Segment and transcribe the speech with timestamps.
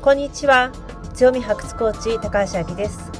[0.00, 0.70] こんにちは。
[1.12, 3.10] 強み発掘コーチ高橋明です。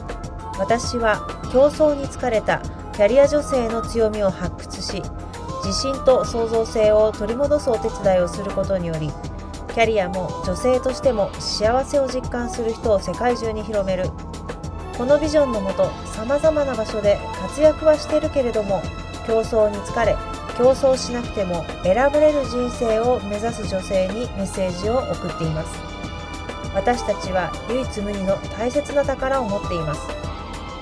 [0.60, 2.62] 私は競争に疲れた
[2.92, 5.02] キャリア女性の強みを発掘し
[5.64, 9.10] 自信と創造性を取り戻すお手伝いをすることにより
[9.74, 14.04] キャリアも女性としても幸せを実感する人を世界中に広める。
[14.96, 18.82] このビジョンのもとさまざまな場所で活躍はしてるけれども
[19.26, 20.16] 競争に疲れ
[20.56, 25.87] 競争しなくても選ばれる人生を目指す女性にメッセージを送っています。
[26.78, 30.06] 私たちは唯一無二の大切な宝を持っています。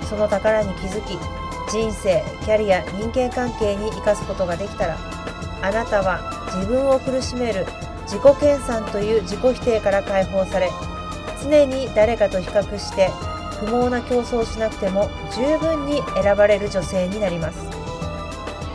[0.06, 1.18] その宝に気づき
[1.72, 4.98] 人生キャリア人間関係に生かすことができたら
[5.62, 6.20] あなたは
[6.54, 7.66] 自分を苦しめる
[8.02, 10.70] 自己研鑽という自己否定から解放され
[11.42, 13.08] 常に誰かと比較して
[13.58, 17.58] 不毛な競争をしなくても十分に選ばれる女性になります。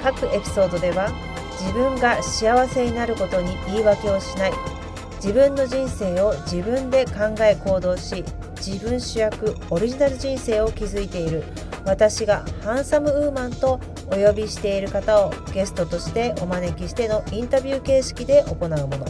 [0.04, 1.12] 各エピソードでは
[1.60, 4.54] 自分が幸せになることに言い訳をしない
[5.24, 8.26] 自分の人生を自分で考え行動し
[8.58, 11.44] 自分主役オリジナル人生を築いている。
[11.86, 19.06] 私がハンサムウーマンとお呼びしている方をゲストとしてお招きしてのインタビュー形式で行うもの。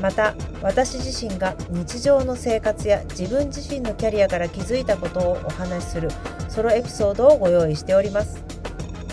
[0.00, 6.10] また私自身が日常の生活や自分自身のキャリアから気づいたことをお話しする
[6.48, 8.44] ソロエピソードをご用意しております。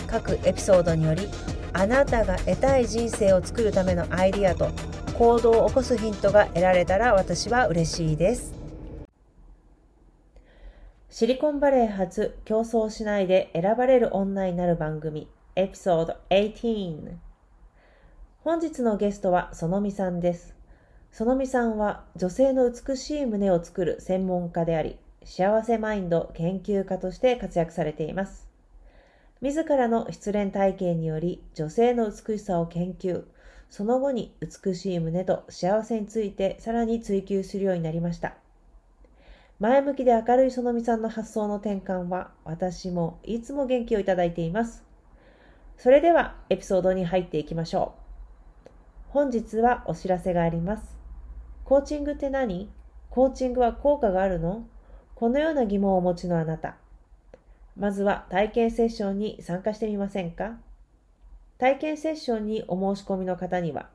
[0.06, 1.28] 各エピソードにより
[1.72, 4.70] あなたが得たい人生を作るためのアイディアと
[5.12, 8.54] 行動を起こすヒントが得られたら私は嬉しいです。
[11.10, 17.16] シリコンバレー発競争しないで選ばれる女になる番組エピソード18
[18.40, 20.56] 本日のゲストはそのみさんです。
[21.10, 28.48] そのみさんは女性の美しい胸を作る専門家であり幸せマインド研究家として活躍されています。
[29.42, 33.24] 自らの失恋体験により女性の美しさを研究、
[33.72, 38.34] その後に美しい胸と幸せについてさらに追求するようになりました。
[39.60, 44.84] 前向きで明るいそのみさんの発想の転換は私もいつも元気をいただいています。
[45.78, 47.94] それではエピソードに入っていきましょ
[48.66, 48.70] う。
[49.08, 50.98] 本日はお知らせがあります。
[51.64, 52.68] コーチングって何？
[53.08, 54.66] コーチングは効果があるの？
[55.14, 56.76] このような疑問をお持ちのあなた。
[57.78, 60.58] まずは体験セッションに参加してみませんか？
[61.62, 63.88] 体験セッションにお申し込みの方には、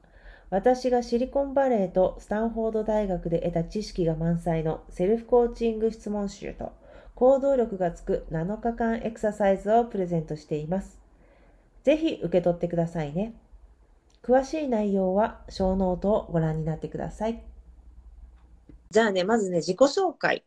[0.50, 6.72] 私がシリコンバレーとスタンフォード大学で得た知識が満載のセルフコーチング質問集と
[7.14, 10.98] 行動力がつく7日間エクササイズをプレゼントしています。
[11.84, 13.34] ぜひ受け取ってくださいね。
[14.24, 17.44] 詳しい内容はショーノートをご覧になってください。
[18.92, 20.46] じゃあね、まずね、自己紹介。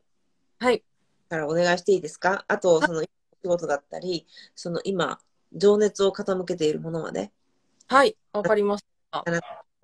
[0.59, 0.83] はい。
[1.29, 2.47] からお願いしていいですか？
[2.49, 3.09] あと、その、仕
[3.45, 5.19] 事だったり、その今、
[5.53, 7.33] 情熱を傾けているものまで。
[7.87, 9.25] はい、わかりました。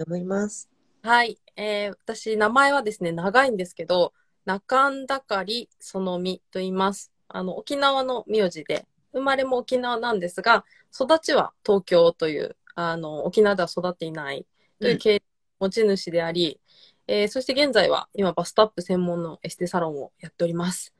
[0.07, 0.69] 思います。
[1.03, 4.13] はい、えー、私、名前はですね、長いんですけど、
[4.45, 7.13] 中んだかりそのみと言います。
[7.29, 14.47] あの、沖縄の名字で、生まれも沖縄なんですが、育ちは東京という、あの、沖縄では育っていない
[14.81, 15.23] という経
[15.59, 16.61] 持ち主であり、
[17.09, 20.95] うん、えー、そして現在は今バストアップ専門のエステサロンをやっております。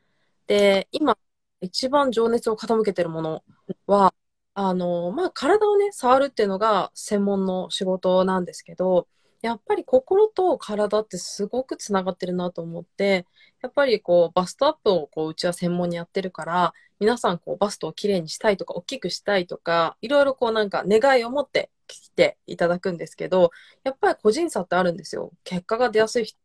[0.47, 1.19] で、今、
[1.61, 3.45] 一番情熱を傾けてるもの
[3.87, 4.15] は、
[4.59, 9.07] あの、まあ、体をね、触るっていうのが専門の仕事なんですけど、
[9.43, 13.27] やっぱり心と体ってすごくつながってるなと思って、
[13.61, 23.51] やっぱりこう、バストアップをこう、うちは専門にやってるから、皆さんこう、バストをきれいにしたいとか、大きくしたいとか、いろいろこうなんか願いを持って来ていただくんですけど、
[23.85, 25.33] やっぱり個人差ってあるんですよ。
[25.45, 26.39] 結果が出やすい人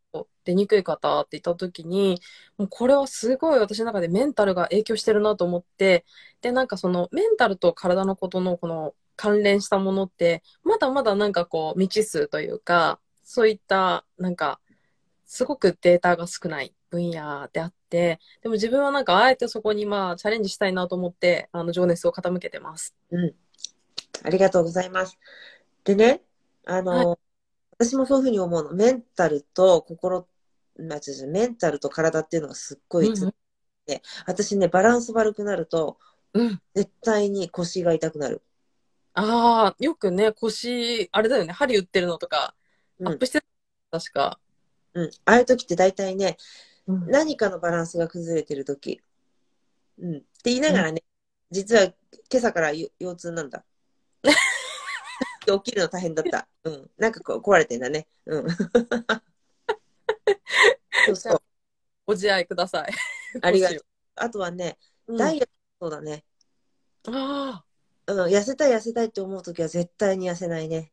[0.43, 2.21] 出にくい方って言った時に、
[2.57, 6.05] もうこれはすごい私の中でメンタルが影響してるなと思って、
[6.41, 14.59] で、なんかそのメンタルと体のことのこの関連したものって、まだまだなんかこう未知数というか、そういったなんか、
[15.25, 22.95] すごくデータが少ない分野であって、でも自分はなんかあえてそこにまあチャレンジしたいなと思って、あの情熱を傾けてます。
[23.11, 23.33] うん。
[24.23, 25.17] ありがとうございます。
[25.85, 26.21] でね、
[26.65, 27.30] あの、はい
[27.83, 28.73] 私もそういうふうに思うの。
[28.73, 30.27] メンタルと心、
[30.77, 33.33] まあ、メンタルと体っていうのがすっごいつ、うん、
[33.87, 35.97] で私ね、バランス悪くなると、
[36.33, 38.43] うん、絶対に腰が痛くなる。
[39.15, 42.53] ああ、よくね、腰、あれだよね、針打ってるのとか、
[43.03, 44.39] アップしてた、確か。
[44.93, 45.09] うん。
[45.25, 46.37] ああいう時って大体ね、
[46.85, 49.01] うん、何かのバランスが崩れてる時。
[49.99, 50.17] うん。
[50.17, 51.03] って言いながらね、
[51.49, 51.93] 実は今
[52.35, 53.65] 朝から腰痛なんだ。
[55.45, 56.47] 起きるの大変だった。
[56.63, 56.89] うん。
[56.97, 58.07] なんかこう壊れてんだね。
[58.25, 58.49] うん。
[61.05, 61.41] そうそう。
[62.05, 62.91] ご自愛ください。
[63.41, 63.85] ありがとう。
[64.15, 64.77] あとはね、
[65.07, 65.49] ダイエッ
[65.79, 66.23] トだね。
[67.07, 67.63] あ
[68.07, 68.13] あ。
[68.13, 70.91] うん、痩せたい痩せたいって思うときは絶対に痩せないね。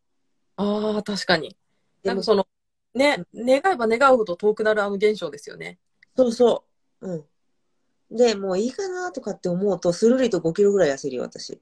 [0.57, 1.57] ああ、確かに。
[2.03, 2.47] でもその、
[2.95, 5.79] ね、願えば願うほど遠くなるあの現象ですよね。
[6.17, 6.65] そうそ
[7.01, 7.09] う。
[7.09, 8.17] うん。
[8.17, 11.61] で、もういいかなとかって思うと、スルリと5キロぐらい痩せるよ、私。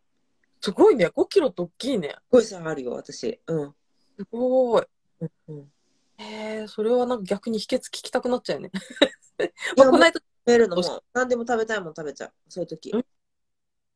[0.67, 1.11] すすごいね。
[1.11, 2.17] 5キロって大きいね。
[2.29, 3.41] ごい差あるよ、私。
[3.47, 3.75] うん。
[4.19, 4.83] すごい。
[5.21, 5.73] うんうん。
[6.19, 8.71] へえ、それはなんか逆に秘訣聞きたくなっちゃうよね。
[8.75, 9.43] い
[9.79, 12.33] まあ、やこの間、食べるのも、何でも食べたいもん食べちゃう。
[12.49, 12.93] そういう時。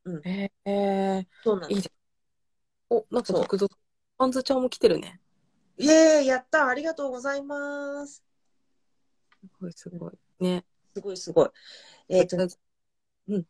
[0.04, 1.72] うんへえ、そうなん。
[1.72, 1.82] い。
[2.88, 3.68] お、なんか続々、
[4.18, 5.20] あんずちゃんも来てるね。
[5.76, 8.22] イエーイ、やったありがとうございます。
[9.40, 10.12] すごい、すごい。
[10.38, 10.64] ね。
[10.94, 11.50] すごいすごい。
[12.08, 13.44] えっ、と、うん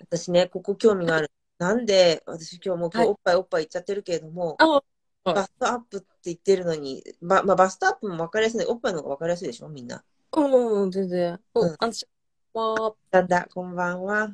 [0.00, 1.30] 私ね、ここ興味がある。
[1.64, 4.84] なんで、私今日もう今はい日おっぱいおっぱい言っちゃってるけれども、あ、はい
[5.24, 8.66] バストアップって言ってるのに、ばまあ、バストアップも分かりやすい。
[8.66, 10.04] おっぱいの方が分かりやすいでしょ、みんな。
[10.32, 11.40] うん、うん全然。
[11.54, 12.08] お、うんあんずち
[12.52, 14.30] は、だんだ、こんばんは。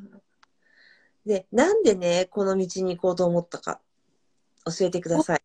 [1.24, 3.80] で、なんでね、この道に行こうと思ったか、
[4.64, 5.42] 教えてください。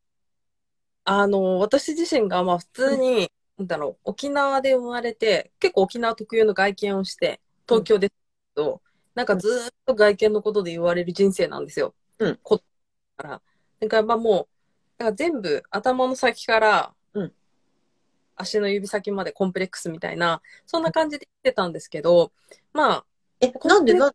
[1.04, 8.14] あの、私自身が、まあ普通に、なんだろう、沖縄で生まれて、結構沖縄特有の外見をして、東京です
[8.56, 8.82] けど、
[9.16, 11.96] なんかずーっと外見のことで言われる人生なんですよ。
[12.20, 12.40] うん。
[12.44, 12.62] こ
[13.18, 13.42] から。
[13.80, 14.48] だからまあもう、
[14.98, 17.34] だから全部頭の先から、うん。
[18.36, 22.34] 足の指先までコンプレックスみたいな、そんな感じで言ってたんですけど、
[22.74, 23.06] まあ、
[23.40, 24.12] え、なんで、なん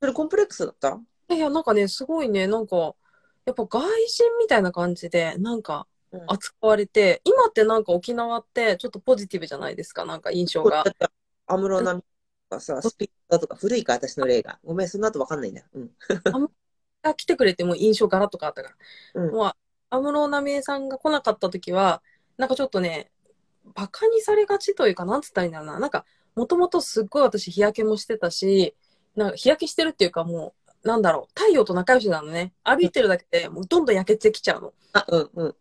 [0.00, 1.00] それコンプレックスだった？
[1.28, 2.96] いや、なんかね、すごいね、なんか、
[3.44, 6.24] やっぱ外人みたいな感じで、なんかうん。
[6.26, 10.82] 扱われて、今ってなんか沖縄ってちょっとポジティブじゃないですか、なんか印象が。
[11.46, 12.08] 安室奈美と
[12.50, 14.58] かさ、スピーカーとか古いか、私の例が。
[14.64, 15.66] ごめん、その後分かんないんだよ。
[15.74, 15.90] うん。
[17.02, 18.68] が来てくれても印象ガラッと変わったか
[19.14, 19.22] ら。
[19.22, 19.52] うんもう、
[19.92, 22.02] 安室奈美恵さんが来なかった時は、
[22.36, 23.10] なんかちょっとね、
[23.74, 25.80] バカにされがちというか、なんつったらいいんだろうな。
[25.80, 26.04] なんか、
[26.36, 28.74] もともとすっごい私日焼けもしてたし、
[29.16, 30.54] なんか日焼けしてるっていうかも
[30.84, 32.52] う、なんだろう、太陽と仲良しなのね。
[32.62, 34.72] 歩いてるだけでもうどんどん焼けてきちゃうの。
[34.92, 35.56] あ、うん、うん。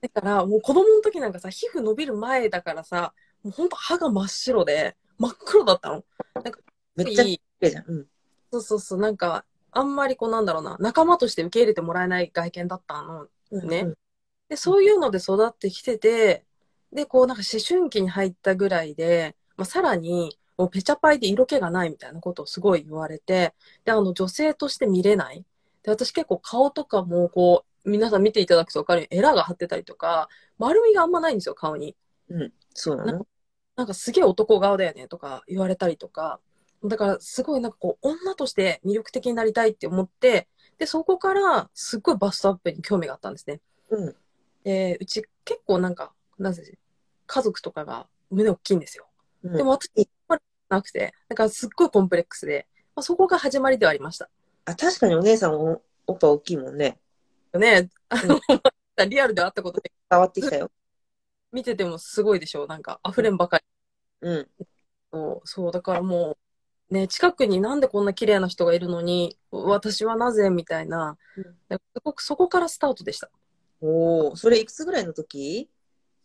[0.00, 6.04] だから、もう子供の時なんかさ、皮膚伸びる前だからさ、もうほんと歯が真っ白で、真っ黒だったの。
[6.96, 7.40] めっちゃいい
[7.70, 7.84] じゃん。
[7.86, 8.06] うん。
[8.52, 13.28] そうそうそう、なんか、あんまりこうなんだろうな、仲間として受け入れてもらえない外見だったの。
[13.50, 13.94] ねうん
[14.48, 16.44] で、そういうので育ってきてて、
[16.92, 25.44] で、こうなんか思春期に入ったぐらいで、まあ、さらに、もうペチャパイで色気がないみたいなことをすごい言われて、で、あの女性として見れない。
[25.82, 30.28] で、私結構顔とかもこう、皆さん見ていただくと分かるようにエラが張ってたりとか、
[30.58, 31.96] 丸みがあんまないんですよ、顔に。
[32.28, 32.52] うん。
[32.74, 33.26] そうなの？
[33.76, 36.40] なんかすげえ男顔だよねとか言われたりとか、
[36.84, 40.48] だからすごいなんかこう女として魅力的になりたいって思って、
[40.78, 43.60] で、そこからすっごいバストアップに興味があったんですね。
[43.90, 44.16] うん。
[44.64, 46.78] で、うち結構なんか、なぜ、
[47.26, 49.06] 家族とかが胸大きいんですよ。
[49.44, 49.90] うんでも私、
[50.68, 52.66] なくて、だからすっごいコンプレックスで、
[52.96, 54.28] まあ、そこが始まりではありました。
[54.64, 56.98] あ、確かにお姉さんおおっぱい大きいもんね。
[57.54, 58.40] ね、あの、
[59.08, 60.70] リアルで会ったことで変わってきたよ。
[61.54, 62.66] 見ててもすごいでしょ？
[62.66, 63.64] なんか溢れんばかり。
[64.22, 64.48] うん。
[65.12, 66.36] そう、そう、だからも
[66.90, 73.30] う、ね、近くになんでこんな綺麗な人がいるのに、私はなぜみたいな、うんすごくそこからスタートでした。
[73.80, 75.70] おお、それいくつぐらいの時？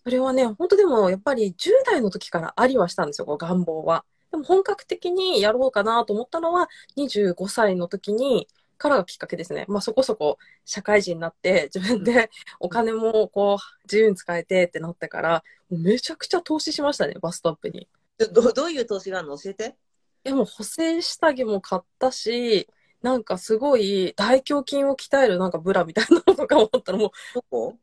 [0.03, 4.05] それはね、本当でもやっぱり10代の時からありはしたんですよ、願望は。
[4.31, 8.47] でも本格的にやろうかなと思ったのは25歳の時に、
[8.79, 9.65] からがきっかけですね。
[9.67, 17.87] まあそこそこ社会人になって自分でお金もこう自由に使えてってなってから、めちゃくちゃ投資しましたね、バストアップに。
[18.17, 19.37] どどういう投資があるの？
[19.37, 19.75] 教えて。
[20.23, 22.67] でも補正下着も買ったし、
[23.01, 27.77] なんかすごい大胸筋を鍛えるなんかブラみたいなのとか思ったらもうどこ？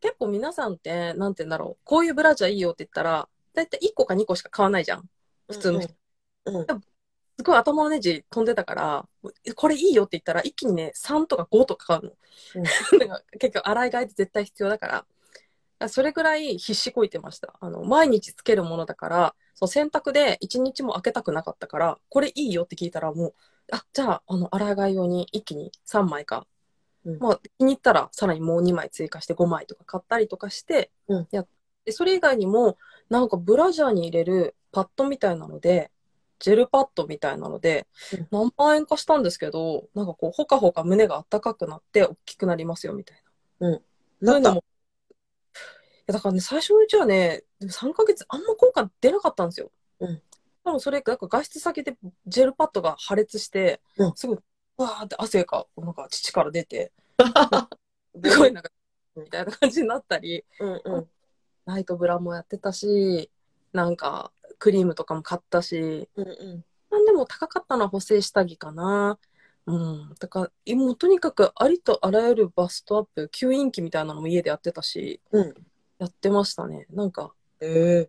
[0.00, 5.08] 結構皆さんって、なんて言うんだろう、こういうブラジャーいいよって言ったら、だいたい1個か2個しか買わないじゃん。
[5.50, 5.94] 普通の人。
[6.44, 6.56] うん。
[6.56, 6.66] うん。
[7.38, 9.08] すごい頭のネジ飛んでたから、
[9.54, 12.12] これいいよって言ったら、一気にね、3とか5とか買うの。
[12.98, 15.06] だから結局、洗い替えって絶対必要だから。
[15.78, 17.54] あそれぐらい必死こいてました。
[17.60, 23.34] あの、毎日つけるものだから、そう洗濯で1日も開けたくなかったから、これいいよって聞いたらもう、
[23.72, 26.46] あ、じゃあ、あの、洗い替え用に一気に3枚か。
[27.04, 31.48] うんまあ、気に入ったらさらにもう2枚追加して5枚とか買ったりとかして、うんやっ
[31.84, 32.78] て、それ以外にも、
[33.10, 35.90] なんかブラジャーに入れるパッドみたいなので、
[36.38, 43.22] ジェルパッドみたいなのでうん、何万円かしたんですけど、なんかこう、ほかほか胸が暖かくなって大きくなりますよみたい
[43.60, 43.68] な。
[43.70, 43.82] そう
[44.20, 44.64] ないんかうのも。
[45.08, 45.12] い
[46.06, 49.70] やだからね、最初のうちはね、でも3ヶ月あんま効果出なかったんですよ。
[50.00, 50.22] うん
[50.64, 54.38] 多分それ、なんか外出先でジェルパッドが破裂して、うんすごい、
[54.76, 56.92] わーって汗が、なんか父から出て、
[58.24, 58.70] すごいなんか、
[59.14, 61.08] みたいな感じになったり、うんうん。
[61.66, 63.30] ナイトブラもやってたし、
[63.72, 66.64] なんか、クリームとかも買ったし、うんうん。
[66.90, 69.18] なんでも高かったのは補正下着かな。
[69.66, 70.14] うん。
[70.18, 75.54] だから、もうとにかくありとあらゆるバストアップ、吸引器みたいなのも家でやってたし、うん。
[75.98, 76.86] やってましたね。
[76.90, 78.08] なんか、え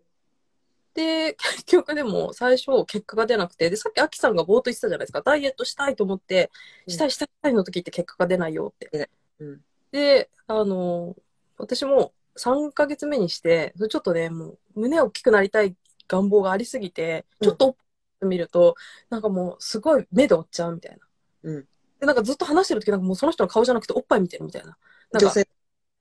[0.98, 5.22] で、結局でも最初結果が出なくて、で、さっきアキさんが冒頭言ってたじゃないですか。
[5.22, 6.50] ダイエットしたいと思って、
[6.86, 9.08] うんしたいしたいしたいの時って結果が出ないよって。
[9.38, 9.60] うん。
[9.92, 11.14] で、あの、
[11.56, 15.76] 私も3ヶ月目にして、ちょっとね、もう胸大きくなりたい
[16.08, 17.76] 願望がありすぎて、ちょっと
[18.22, 18.74] 見ると、
[19.10, 20.98] なんかもうすごい目で追っちゃうみたいな。
[21.44, 21.68] うん。
[22.00, 24.76] で、なんかずっと話してる時なんかもうその人の顔じゃなくておっぱい見てるみたいな。
[25.12, 25.32] なんか、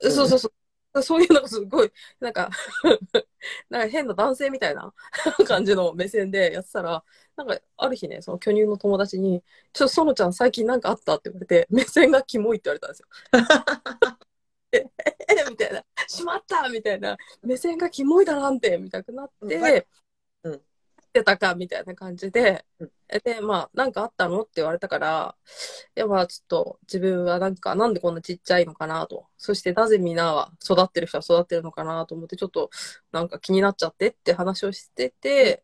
[0.01, 0.53] そうそうそう。
[1.03, 2.49] そういうのがすごい、なんか、
[3.69, 4.93] なんか変な男性みたいな
[5.47, 7.03] 感じの目線でやってたら、
[7.35, 13.07] なんかある日ね、その巨乳の友達に、ちょっと園ちゃん最近なんかあったって言われて、目線がキモいって言われたんですよ。
[15.27, 19.87] え えみたいな、しまったみたいな、目線がキモいだなんて、みたいになって、
[20.43, 20.61] うん
[21.13, 22.91] やってたかみたいな感じで、うん。
[23.23, 25.35] で、まあ、なんかあったのって言われたから、
[25.95, 29.25] いや、まあ、ちょっと自分はなんか、なんでこんなちっちゃいのかなと。
[29.37, 32.69] そして、なぜみんなは育ってる人は育ってるのかなと思って、ちょっと、
[33.11, 35.63] なんか気になっちゃってって話をしてて、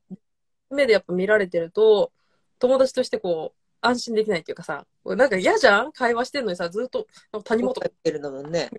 [0.72, 2.12] 目でやっぱ見られてると、
[2.58, 5.92] 友達としてこう、安心できないっていうかさ、なんか嫌じゃん？
[5.92, 7.82] 会話してんのにさ、ずっと、なんか谷本。
[7.82, 8.50] 持ってるんだもん。
[8.50, 8.72] ね。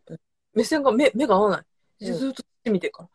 [0.54, 1.60] 目線が目目が合わない。
[1.60, 3.08] うんずっと見てるから。
[3.08, 3.14] うん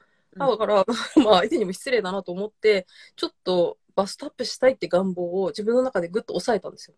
[0.51, 0.85] だから、
[1.23, 6.95] まあ相手にも失礼だなと思って、ちょっとバストアップしたいって願望を自分の中でぐっと抑えたんですよ。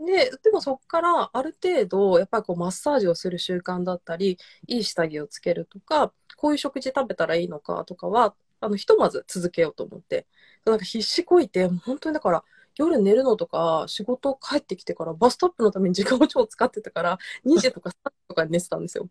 [0.00, 10.26] で、でもそこからある程度、やっぱりこうマッサージをする習慣だったり、いい下着をつけるとか、こういう食事食べたらいいのかとかは、あの、ひとまず続けようと思って。
[10.64, 12.44] なんか必死こいて、本当にだから、
[12.76, 19.08] 夜寝るのとか、仕事帰ってきてから、バストアップのために時間を超使ってたから、2時とか3時とかに寝てたんですよ。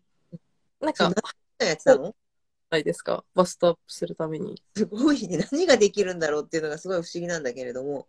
[0.84, 1.14] なんか、そう
[1.58, 2.14] 何やってたの
[2.70, 3.24] ないですか？
[3.34, 4.62] バストアップするために。
[4.76, 5.46] すごいね。
[5.52, 8.08] 何ができるんだろうっていうのがすごい不思議なんだけれども。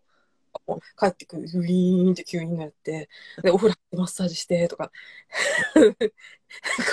[0.98, 3.10] 帰ってくる、ウィーンって吸引がやって、
[3.42, 4.90] で、お風呂マッサージしてとか、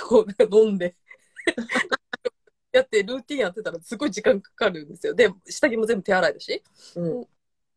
[0.10, 0.98] こう、飲んで、
[2.74, 5.14] やって、ルーティンやってたらすごい時間かかるんですよ。
[5.14, 6.62] で、下着も全部手洗いだし。
[6.96, 7.28] うん。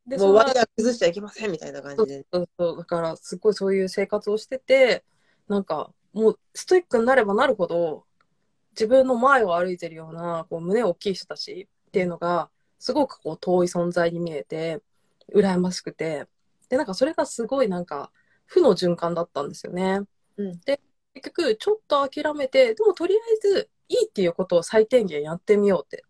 [0.04, 2.26] で、もうそのワイヤー崩しちゃいけませんみたいな感じで。
[2.32, 5.04] そうそう、だから、すごいそういう生活をしてて、
[5.46, 8.06] なんか、もう、ストイックになればなるほど、
[8.70, 14.80] 自分の前を歩いてるような、こう、胸大きい人たちっていうのが、すごくこう、遠い存在に見えて、
[15.35, 16.26] 羨ましくて、
[16.70, 18.11] で、なんかそれがすごいなんか、
[18.46, 20.00] 負の循環だったんですよね。
[20.38, 20.80] うんで、
[21.12, 26.02] 結局、ちょっと諦めて、でもとりあえず、いいっていうことを最低限やってみようって。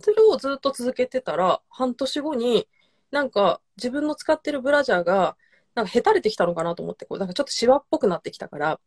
[0.00, 2.66] それをずっと続けてたら、半年後に、
[3.10, 5.36] なんか自分の使ってるブラジャーが、
[5.74, 8.80] なんかへたれてきたのかなと思って、こう、なんかちょっとシワっぽくなってきたから、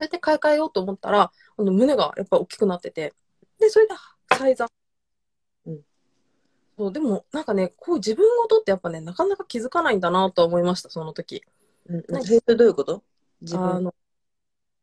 [0.00, 3.12] それで買い替えようと思ったら、あの胸がやっぱ大きくなってて、
[3.58, 3.94] で、それで
[4.34, 4.64] サイズ
[5.66, 5.80] うん
[6.78, 11.44] そう、でも、なんかね、こう自分ごとってやっぱね、なかなか気づかないんだなとは思いました、その時。
[11.86, 12.04] うん。
[12.08, 13.02] なんかどういうこと？
[13.42, 13.66] 自分。
[13.76, 13.94] あの、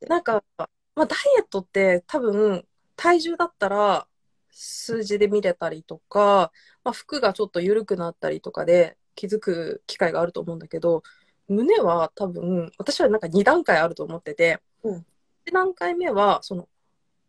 [0.02, 0.68] なんか、ま
[1.04, 4.08] あ、ダイエットって多分、体重だったら、
[4.52, 6.52] 数字で見れたりとか、
[6.84, 11.02] まあ、服がちょっと緩くなったりとかで気づく機会があると思うんだけど、
[11.48, 15.06] 胸は多分、私はなんか2段階あると思ってて、うん
[15.48, 16.68] 1段階目は、その、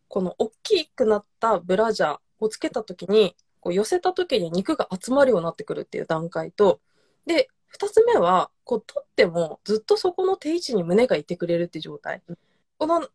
[0.09, 6.81] この大きくなったブラジャーをつけた時に、こう寄せた時に肉が集まるようになってくるっていう段階と、
[7.25, 12.21] で、2つ目は、こう取ってもずっとそこの定位置に胸がいてくれるっていう状態。
[12.77, 13.07] この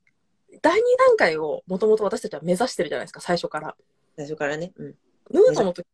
[0.63, 3.77] 第2段階をもともと私たちは目指してるじゃないですか、最初から。
[4.17, 4.73] 最初からね。
[4.77, 4.87] うん。
[5.31, 5.87] ヌードの時、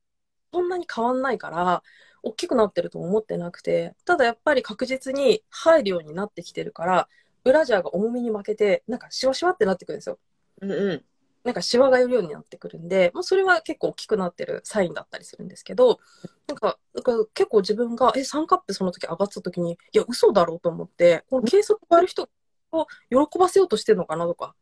[0.52, 1.82] そんなに変わんないから、
[2.22, 7.08] 大きくなってると思ってなくて、ただやっぱり確実に入るようになってきてるから、
[7.44, 10.18] ブラジャーが重みに負けて、なんかシワシワってなってくるんですよ。
[10.62, 11.04] うんうん。
[11.42, 15.98] なんかシワが寄るようになってくるんで、まあ、それは結構大きくなってるサインだったりするんですけど、
[16.46, 22.28] なんか、なんか結構自分が、え、3カップその時上がってた時に、いや、嘘だろうと思って、この計測やる人
[22.72, 24.54] を喜ばせようとしてるのかなとか、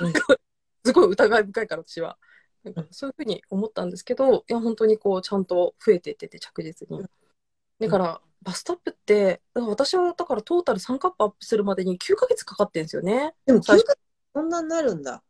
[0.00, 0.12] うん
[0.86, 2.16] すごい疑い深いから私は。
[2.62, 7.04] なんかそういうふうに思ったんですけど、いや、本当にこう、ちゃんと増えていってて、着実に。
[7.78, 13.34] だから、バストアップって、私はだからトータル3カップアップするまでに9ヶ月かかってるんですよね。
[13.44, 13.98] でも9最ヶ月
[14.32, 15.24] そんなになるんだ。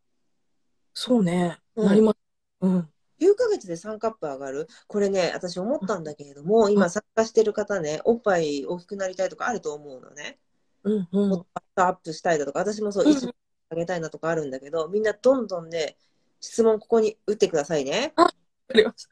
[0.93, 1.59] そうね。
[1.77, 2.17] うんなります。
[2.61, 2.91] うん。
[3.19, 4.69] 9ヶ月で3カップ上がる？
[4.87, 10.39] これね、私思ったんだけれども、今参加してる方ね、おっぱい大きくなりたいとかあると思うのね。
[10.85, 11.29] うんうん。
[11.31, 13.35] もっとバストアップしたいだとか、私もそう、うん一緒に
[13.71, 15.97] 上げたいなとかあるんだけど、みんなどんどんね、
[16.41, 18.13] 質問ここに打ってくださいね。
[18.17, 18.35] わか
[18.75, 19.09] りまし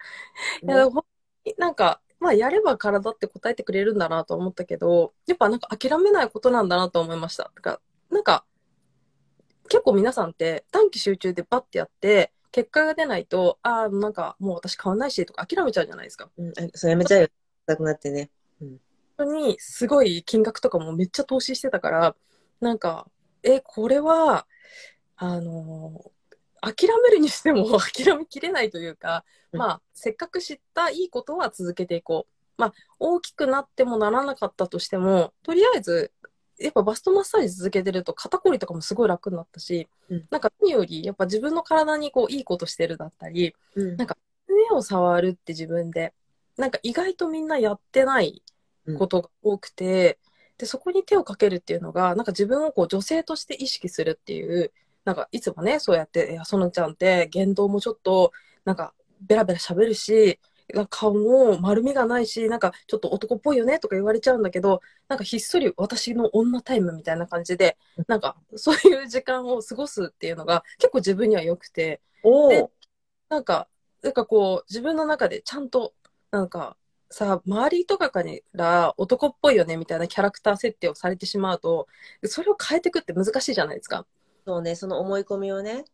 [0.62, 0.72] た。
[0.72, 7.52] いや、なんか、まあ、やれば体って答えてくれるんだなと思ったけど、やっぱなんか諦めないことなんだなと思いました。
[7.54, 8.46] だから、なんか、
[9.68, 16.30] 結構皆さんって短期集中でバッてやって、結果が出ないと、ああ、なんかもう私変わんないしとか諦めちゃうじゃないですか。
[16.38, 17.28] うん、あそうやめちゃうよ。
[17.66, 18.30] なくなってね。
[18.58, 18.78] 本
[19.18, 22.16] 当にすごい金額とかもめっちゃ投資してたから、
[22.60, 23.06] なんか、
[23.42, 24.46] え、これは、
[25.16, 26.10] あの、
[26.64, 29.60] 諦めるにしても 諦めきれないというか、うん。
[29.60, 32.34] まあ、せっかく知ったいいことは続けていこう。
[32.56, 36.12] まあ、大きくなってもならなかったとしても、とりあえず、
[36.58, 40.28] やっぱバストマッサージ続けてると肩こりとかもすごい楽になったし、うん。
[40.30, 43.96] なんか何よりやっぱ自分の体にこういいことしてるだったり、うん。
[43.96, 44.16] なんか
[44.46, 46.14] 胸を触るって自分で、
[46.56, 48.42] なんか意外とみんなやってない
[48.98, 50.18] ことが多くて、
[50.58, 54.72] で、そこに手をかけるっていうのが、なんか自分をこう女性として意識するっていう、
[55.04, 58.32] なんかいつもね、そうやって、いや、そのちゃんって言動もちょっと、
[58.64, 60.40] なんかベラベラ喋るし、
[60.88, 72.00] 顔も丸みがないし、なんかちょっと男っぽいよねとか言われちゃうんだけど、なんかひっそり私の女タイムみたいな感じで、なんかそういう時間を過ごすっていうのが結構自分には良くて、
[72.48, 72.68] で。
[73.28, 73.68] なんか、
[74.02, 75.94] なんかこう、自分の中でちゃんと、
[76.30, 76.76] なんか、
[77.10, 81.88] さ、周りとかから男っぽいよねみたいなキャラクター設定をされてしまうと、
[82.24, 84.06] それを変えていくって難しいじゃないですか。
[84.46, 85.84] そうね、その思い込みをね。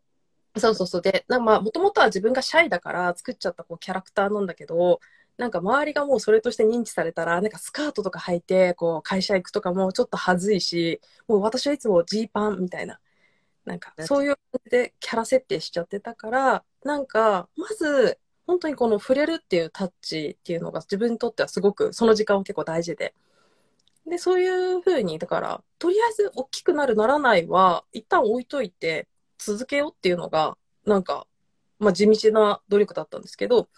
[0.56, 1.02] そうそうそう。
[1.02, 5.00] で、なんかまあ、もともとは自分がシャイだから作っちゃったこうキャラクターなんだけど、
[5.36, 13.00] なんか周りがもうそれとして認知されたら、なんかスカートとか履いて、こう、会社行くとかもちょっと恥ずいし、もう私はいつもジーパンみたいな、
[13.64, 23.14] なんかそういう感じでキャラ設定しちゃってたから、なんか、まず、本当にこの触れるっていうタッチっていうのが自分にとってはすごく、その時間は結構大事で。
[24.10, 31.26] で、そういうふうに、だから、とりあえず大きくなるならないは、一旦置いといて、続けようっていうのが、なんか、
[31.78, 33.68] まあ地道な努力だったんですけど、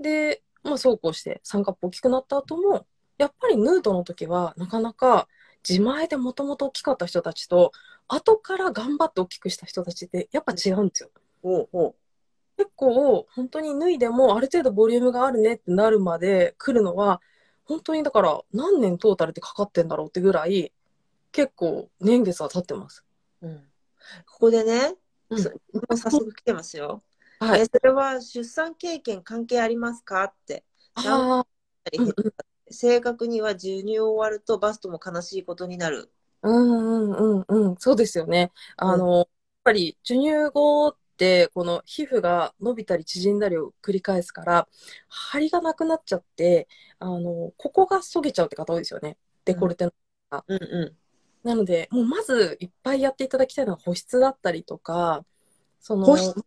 [0.00, 2.86] で、まあそうこうして三角大きくなった後も、
[3.18, 5.28] やっぱりヌードの時は、なかなか
[5.68, 7.72] 自前でもともと大きかった人たちと、
[8.08, 11.10] 後から頑張って大きくした人たちって、やっぱ違うんですよ。
[11.42, 11.94] おうおう。
[12.58, 17.20] 結構、本当に脱いでもある程度ボリュームがあるねってなるまで来るのは、
[17.64, 20.72] 本当にだから何年トータルでかかってんだろうってぐらい、
[21.30, 23.04] 結構年月は経ってます。
[23.40, 23.56] うん。
[24.26, 24.94] ここでね、
[25.30, 25.56] うんそも
[25.88, 27.02] う早速来てますよ。
[27.38, 27.60] はい。
[27.62, 30.24] えそれは出産経験関係ありますか？
[30.24, 30.64] って。
[32.70, 36.10] 正確には授乳終わるとバストも悲しいことになる。
[36.42, 38.52] うんうんうんうん、そうですよね。
[38.76, 39.28] あの、やっ
[39.64, 44.68] ぱり授乳後って、この皮膚が伸びたり縮んだりを繰り返すから、
[45.08, 49.16] 張りがなくなっちゃって、あの、ここがそげちゃうって方多いですよね。
[49.44, 49.92] デコルテの。
[50.48, 50.96] うんう
[51.42, 55.24] なので、もうまずいっぱいやっていただきたいのは保湿だったりとか、
[55.80, 56.44] その、保湿？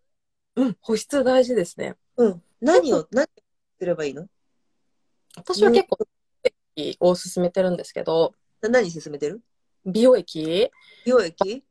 [0.56, 1.96] うん、保湿大事ですね。
[2.18, 2.22] ん。
[2.24, 2.44] うん。
[2.62, 3.28] 何を、何を
[3.78, 4.28] すればいいの？
[5.36, 5.98] 私は結構、
[6.76, 9.42] 美容液を勧めてるんですけど、な何進めてる？
[9.86, 10.72] 美容液
[11.06, 11.64] 美容液？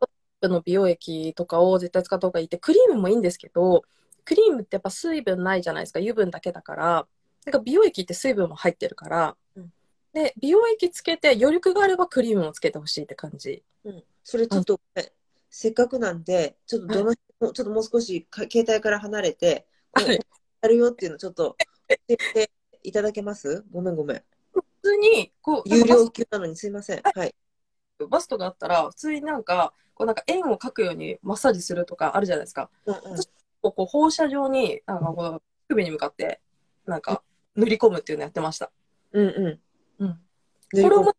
[0.48, 3.85] の美容液とかを絶対使った方がいいって、クリームもいいんですけど、
[4.24, 7.07] クリームってやっぱ水分ないじゃないですか、油分だけだから。
[7.44, 9.72] なんか美容液って水分も入ってるから、うん
[10.14, 13.64] で、美容液つけて余力があればクリームをつけてほしいって感じ。
[13.85, 14.04] うん。
[14.22, 14.80] それちょっと、
[15.50, 20.20] せっかくなんで、ちょっとどの、ちょっともう少しか携帯から離れて、こうはい
[20.62, 21.57] やるよっていうのちょっと
[21.88, 22.50] 教えて
[22.85, 23.64] いただけます？
[23.72, 24.22] ごめんごめん。
[24.52, 27.02] 普通に、こう、有料級なのにすいません。
[27.02, 27.35] はい。
[28.08, 32.70] バストがあったら、普通になんか、こうなんか円を描くようにマッサージするとかあるじゃないですか。
[32.86, 33.00] うんうん
[33.64, 36.42] こうこう放射状に、なんかこう首に向かって、
[36.84, 37.22] なんか
[37.56, 38.70] 塗り込むっていうのやってました。
[39.12, 39.60] うんう
[40.00, 40.04] ん。
[40.04, 40.18] うん。
[40.82, 41.14] これも、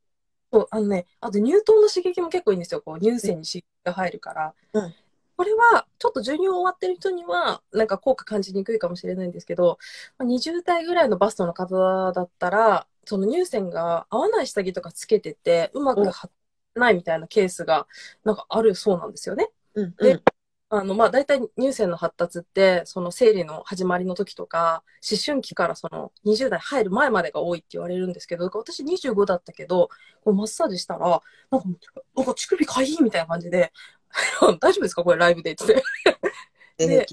[0.54, 2.82] そうあのね、あと乳頭の刺激も結構いいんですよ。
[2.82, 4.54] こう乳腺に刺激が入るから。
[4.74, 4.94] うん
[5.38, 9.80] これは、ちょっと授乳終わってる人には、なんか効果感じにくいかもしれないんですけど、
[10.18, 16.36] まあ20代ぐらいのバストの方だったら、その乳腺が合わない下着とかつけてて、うまく貼って
[16.76, 17.88] ないみたいなケースが、
[18.24, 19.50] なんかあるそうなんですよね。
[19.76, 20.22] うんうんで
[20.70, 29.90] あの、まあ、大体乳腺の発達って、その生理の始まりの時とか、思春期からその20代入る前までが多いって言われるんですけど、私25だったけど、
[30.24, 31.70] こうマッサージしたら、なんか
[32.16, 33.72] なんか乳首かいいみたいな感じで、
[34.60, 35.04] 大丈夫ですか？
[35.04, 36.86] これライブでって言って。
[36.88, 37.06] でで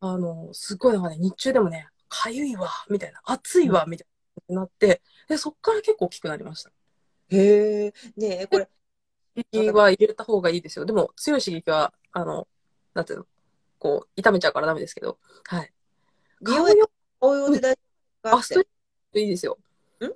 [0.00, 4.06] あの、すごいなんかね、日中でもね、かゆいわ、みたいな、暑いわ、みたい
[4.48, 6.70] な、なって、で、そっから結構大きくなりました。
[7.30, 7.92] へえ。
[8.16, 8.79] ねえ、これ、刺
[9.34, 10.84] 激は入れた方がいいですよ。
[10.84, 12.48] でも、強い刺激は、あの、
[12.94, 13.26] なんていうの、
[13.78, 15.72] こう、痛めちゃうからダメですけど、はい。
[16.42, 16.90] 美容顔用
[17.20, 17.80] 応用で大丈
[18.22, 18.60] 夫かバスト。
[18.60, 19.58] いいですよ。
[20.00, 20.06] ん？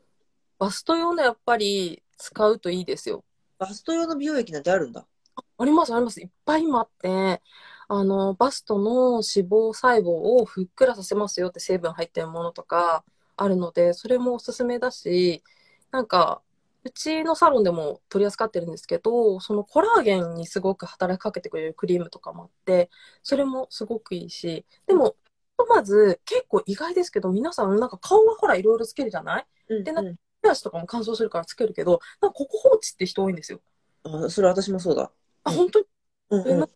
[0.58, 3.24] バスト用のやっぱり使うといいですよ。
[3.58, 5.06] バスト用の美容液なんてあるんだ？
[5.58, 6.20] あります、あります。
[6.20, 7.42] いっぱい今あって、
[7.88, 13.04] あの、バストの脂肪細胞をふっくらさせますよって成分入ってるものとか
[13.36, 15.42] あるので、それもおすすめだし、
[15.90, 16.40] なんか、
[16.84, 22.90] うちのサロンでも取り扱ってるんですけど、そのコラーゲンにすごく働きかけてくれるクリームとかもあって、
[23.22, 25.16] それもすごくいいし、でも、
[25.56, 29.46] ひとまず結構意外ですけど、皆さんなんか顔はほらいろいろつけるじゃない？
[29.68, 33.60] うんでなうん手足とかも乾燥するからつけるけど、なんかここ放置って人多いんですよ。
[34.02, 35.10] あ、それ私もそうだ。
[35.44, 35.78] あ、うん本当？
[35.80, 35.86] に
[36.30, 36.68] うんう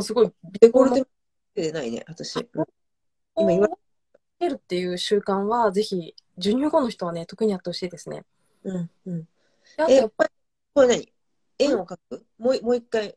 [0.00, 0.02] ん。
[0.02, 1.06] すごい、デコルテ
[1.54, 2.36] てないね、私。
[2.36, 2.64] うん
[3.36, 3.68] 今今言わ
[4.40, 8.24] るっていう習慣は、ぜひ、授乳後の人はね、特にやってほしいですね。
[8.64, 8.90] うん。
[9.06, 9.28] うん。
[9.76, 10.30] やっぱり
[10.74, 11.12] これ何？
[11.58, 13.14] 円を描くもう、もう一回。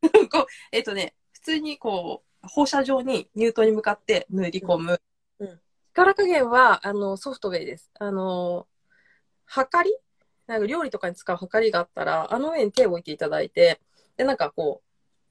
[0.30, 5.00] こう、えっ、とね、普通にこう、放射状に乳頭に向かって塗り込む。
[5.40, 5.60] うんうん
[5.94, 7.90] 力加減は、あの、ソフトウェイです。
[7.98, 8.68] あの、
[9.46, 9.90] はかり？
[10.46, 13.80] なんか料理とかに使うはかりがあったら、あの上に手を置いていただいて、
[14.16, 14.82] で、なんかこ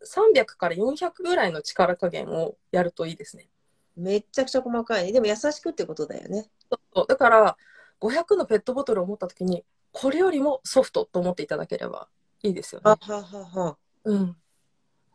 [0.01, 3.49] う、300から400ぐらいの力加減をやるといいですね。
[3.95, 5.13] めっちゃくちゃ細かいね。
[5.13, 6.49] でも優しくってことだよね。
[6.93, 7.57] そうだから、
[8.01, 9.63] 500のペットボトルを持った時に、
[9.99, 12.07] これよりもソフトと思っていただければ
[12.43, 12.91] いいですよね。
[12.91, 13.77] はははは。
[14.03, 14.37] うん。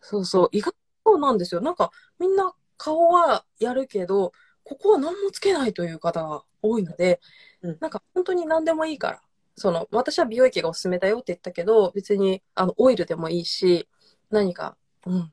[0.01, 0.49] そうそう。
[0.51, 1.61] 意外となんですよ。
[1.61, 4.33] なんか、みんな顔はやるけど、
[4.65, 7.21] ここは何もつけないという方が多いので、
[7.63, 9.23] うんなんか本当に何でもいいから。
[9.57, 13.89] その、私は美容液がおすすめだよって言ったけど、別に、あの、オイルでもいいし、
[14.31, 15.33] 何か、うん、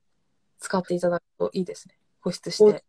[0.60, 1.99] 使っていただくといいですね。
[2.22, 2.84] 保湿して。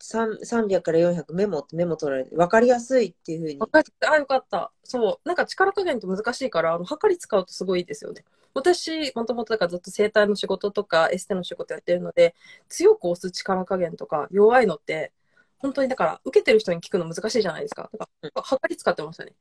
[0.00, 4.72] 三300から400メモってメモ取られて、分かりやすいっていうふうにあ、よかった。
[4.84, 5.28] そう。
[5.28, 8.24] なんか力加減って難しいから、あの、測り使うとすごいいいですよね。
[8.54, 12.34] 私、もともとだからずっと整体の仕事とかエステの仕事やってるので、
[12.68, 15.12] 強く押す力加減とか弱いのって、
[15.58, 17.90] 本当にだから、受けてる人に聞くの難しいじゃないですか。
[17.92, 19.34] だから、測り使ってましたね。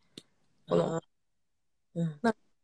[0.68, 1.02] この
[1.96, 2.20] うん。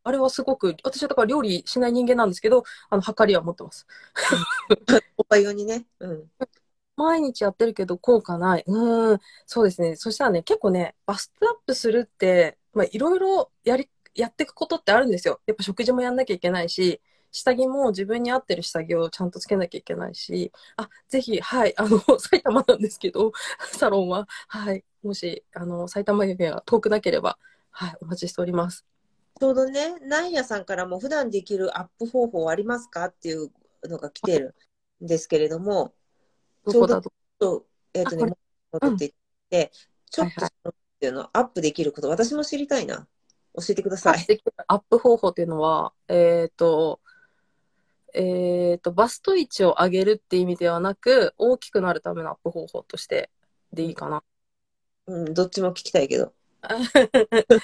[0.08, 3.88] あれはすごく、私はだから料理しない人間なんですけど、あの、測りは持ってます。
[5.18, 5.88] おっぱい用にね。
[6.00, 6.32] うん。
[6.98, 8.64] 毎日やってるけど効果ない。
[8.68, 9.96] うん、そうですね。
[9.96, 15.42] そしたらね、結構ね、バストアップするって、まあ、いろいろやり、やっていくことってあるんですよ。
[15.46, 17.02] やっぱ食事もやんなきゃいけないし、
[17.36, 23.34] 下着も自分に合ってる下着をちゃんとつけなきゃいけないし、あ、ぜひ、はい、あの、 埼玉なんですけど、
[23.74, 27.38] サロンは、はい、もし、あの、埼玉県が遠くなければ、
[27.72, 28.86] はい、お待ちしております。
[29.38, 33.52] ちょうどね、ナイヤさんからも普段できるアップ方法ありますかっていう
[33.84, 34.56] のが来てる
[35.04, 35.94] んですけれども、
[36.66, 37.14] どこだと。
[37.40, 38.34] と、えっ、とね、
[38.72, 39.14] 戻っていっ
[39.50, 39.72] て、
[40.10, 43.08] ちょっとっていうのアップできること、私も知りたいな。
[43.56, 44.26] 教えてください。
[44.68, 47.00] アップ方法っていうのは、えっ、と、
[48.14, 53.30] えっ、と、バスト位置を上げるって意味ではなく、大きくなるためのアップ方法として
[53.74, 54.24] でいいかな。
[55.08, 56.34] うん、どっちも聞きたいけど。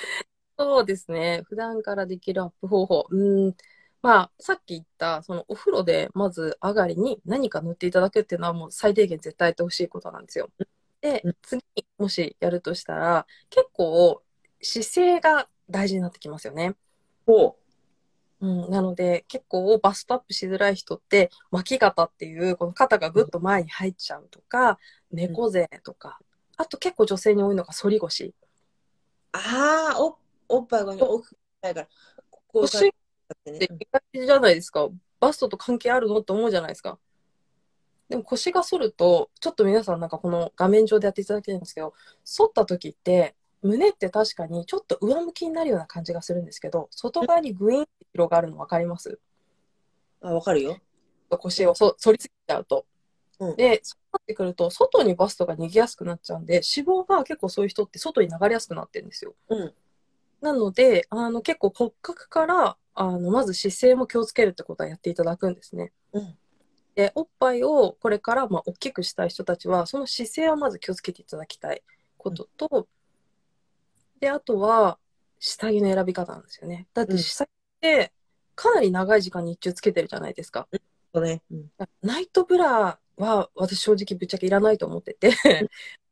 [0.57, 1.41] そうですね。
[1.45, 3.07] 普段からできるアップ方法。
[3.09, 3.55] うん。
[4.01, 10.49] まあ、さっき言った、そのお風呂でまず上がりに何か塗っていただくっていうのはもう最低限絶対やってほしいことなんですよ。
[11.01, 14.21] でうん、次にもしやるとしたら、結構
[14.61, 16.75] 姿勢が大事になってきますよね。
[17.25, 17.57] ほ
[18.41, 24.79] うん、なので結構バストアップしづらい人って巻き肩っていうこの肩がぐっと前に入っちゃうとか、
[25.11, 26.19] 猫背とか、
[26.57, 28.25] あと結構女性に多いのが反り腰。
[28.25, 28.33] う。
[29.33, 30.17] ああ、お
[30.49, 31.87] おっぱいが大きくないから、
[32.47, 32.93] 腰
[33.31, 34.89] っってねて意外じゃないですか。
[35.19, 36.97] バストと関係あるのって思うじゃないですか。
[38.09, 41.93] でも腰が反ると、ちょっと皆さんなんかこの画面上でやっていただきたいんですけど、
[42.37, 49.19] 反った時って、胸って確かにちょっと上向きになるような感じがするんですけど、外側にグイーンって広がるの分かります？
[50.21, 50.77] あ、わかるよ。
[51.29, 52.85] 腰をそ反りすぎちゃうと。
[53.39, 59.33] うんで、そうなってくると、外にバストが逃げやすくなっちゃうんで、脂肪が結構そういう人って外に流れやすくなってるんですよ。
[59.49, 59.73] うん。
[60.41, 65.91] なので、あの結構骨格から、あのまず姿勢も気をつけるってことはやっていただくんですね。
[66.13, 66.37] うん。
[66.95, 71.83] で、おっぱいをこれからまあ大きくしたい人たちは、その姿勢をまず気をつけていただきたい
[72.17, 72.87] ことと、
[74.19, 74.99] で、あとは、
[75.39, 76.87] 下着の選び方なんですよね。
[76.93, 77.51] だってうん下着っ
[77.81, 78.13] て、
[78.55, 80.67] かなり長い時間日中つけてるじゃないですか。
[81.13, 81.41] そうね。
[81.51, 81.71] うん。
[82.01, 85.31] ナイトブラは私正直ぶっちゃけいらないと思ってて、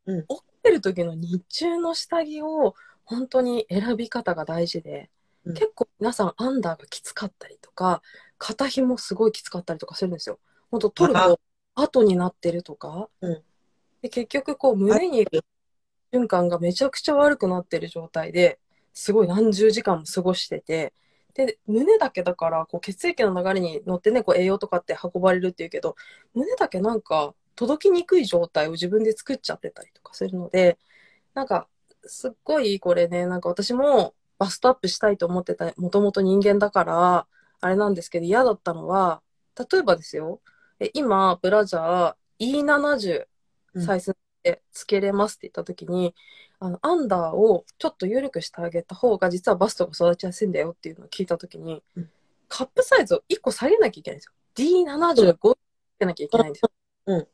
[0.05, 5.09] うん起きてる時の日中の下着を本当に選び方が大事で、
[5.49, 5.55] うん。
[5.55, 8.01] 結構皆さんアンダーがきつかったりとか、
[8.37, 10.39] 肩紐すごいきつかったりとかするんですよ。
[10.71, 11.39] 本当取ると
[11.75, 13.43] 後になってるとか、うん。
[14.01, 15.27] で結局こう胸に
[16.13, 18.59] 循環がめちゃくちゃ悪くなってる状態で
[18.93, 20.93] すごい何十時間も過ごしてて、
[21.33, 25.95] で、胸だけだから、こう血液の流れに乗ってね、こう栄養とかって運ばれるっていうけど、
[26.33, 30.77] 胸だけなんか届きにくい状態を自分で作っちゃってたりとかするので、
[31.33, 31.67] なんか、
[32.05, 37.27] すっごいこれね、なんか私もバストアップしたいと思ってた、もともと人間だから、
[37.61, 39.21] あれなんですけど嫌だったのは、
[39.71, 40.41] 例えばですよ、
[40.79, 43.27] え今、ブラジャー E70
[43.75, 46.15] うんサイズでつけれますって言った時に、
[46.59, 52.09] あの、アンダーをちょっと緩くしてあげた方が、実はバストが育ちやすいんだよっていうのを聞いた時に、うん
[52.49, 54.33] カップサイズを1個下げなきゃいけないんですよ。
[54.55, 55.57] D75 つ
[55.99, 56.71] けなきゃいけないんですよ。
[57.05, 57.27] うん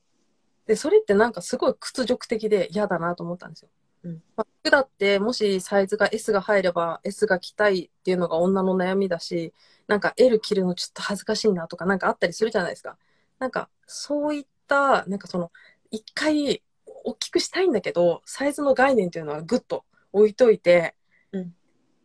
[0.67, 3.69] で、それってなんかすごい屈辱的で嫌だなと思ったんですよ。
[4.05, 9.53] うんまあ服だって、もしサイズが S が入れば S が着たいっていうのが女の悩みだし、
[9.87, 12.97] なんか L 着るのちょっと恥ずかしいなとかなんかあったりするじゃないですか。
[13.39, 15.51] なんかそういっった、なんかその、
[15.91, 20.95] 一回大きくしたいんだけど、サイズの概念っていうのはぐっと置いといて、
[21.31, 21.53] うん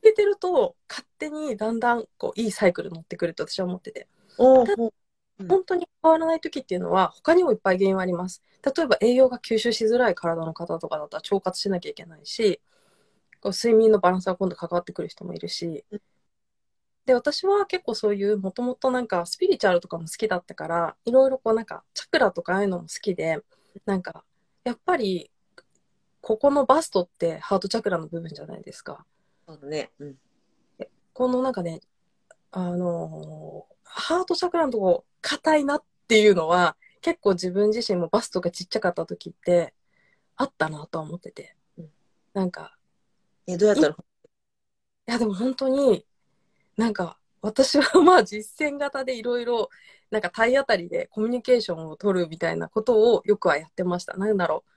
[0.02, 4.08] 入れてると、勝手にだんだんこういいサイクル乗ってくると私は思ってて。
[4.38, 4.64] お
[5.48, 8.42] 本当に変わらない時っていうのは他にもいっぱい原因はあります。
[8.64, 12.60] 例えば栄養が吸収しづらい体の方とかだったら腸活しなきゃいけないし、
[13.40, 16.00] こう睡眠のバランスが今度関わってくる人もいるしうん。
[17.06, 23.38] で、私は結構そういうもともとなんかスピリチュアルとかも好きだったから、いろいろこうなんかチャクラとかああいうのも好きで、
[23.86, 24.24] なんか
[24.64, 25.30] やっぱり
[26.20, 29.06] ここのバストってハートチャクラの部分じゃないですか。
[29.48, 29.90] そうだね。
[29.98, 30.16] うん。
[31.12, 31.80] このなんかね、
[32.52, 39.74] あのーハートチャクラのとこ硬いなっていうのは結構自分自身もバストがちっちゃかった時って
[40.36, 41.90] あったなとは思っててうん。
[42.34, 42.76] なんか、
[43.46, 43.96] え、どうやったらい
[45.06, 46.06] やでも本当に
[46.76, 49.70] なんか私はまあ実践型でいろいろ
[50.10, 54.16] なんか体当たりでコミュニケーションを取るみたいなことをよくはやってました。
[54.16, 54.70] なんだろう。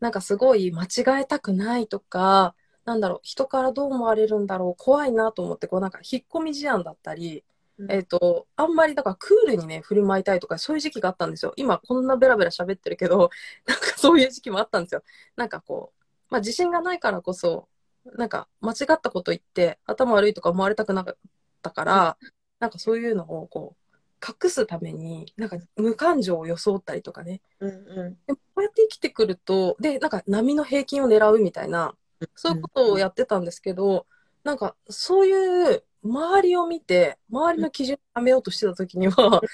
[0.00, 7.49] なんかすごい間違えたくないとか、なんだろう、人からどう思われるんだろう、怖いなと思って、こうなんか引っ込み思案だったり、うん
[7.88, 11.52] えっ、と、あんまりだからクールにね、振る舞いたいとか、そういう時期があったんですよ。
[11.56, 13.30] 今こんなベラベラ喋ってるけど、
[13.66, 15.02] なんかそういう時期もあったんですよ。
[15.36, 17.68] なんかこう、まあ自信がないからこそ、
[18.04, 21.16] なんか間違ったこと言って頭悪いとか思われたくなかっ
[21.62, 22.18] たから、
[22.58, 27.40] なんかそういうのをこう、隠すために、なんか無感情を装ったりとかね。
[27.60, 31.94] うんうでもこうやって生きてくると、で、なんか波の平均を狙うみたいな、
[32.34, 34.06] そういうことをやってたんですけど、
[34.44, 39.46] なんかそういう周りを見て、周りの基準をはめようとしてた時には、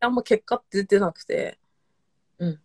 [0.00, 0.14] あん。
[0.14, 1.58] ま結果って出てなくて、
[2.38, 2.60] うん。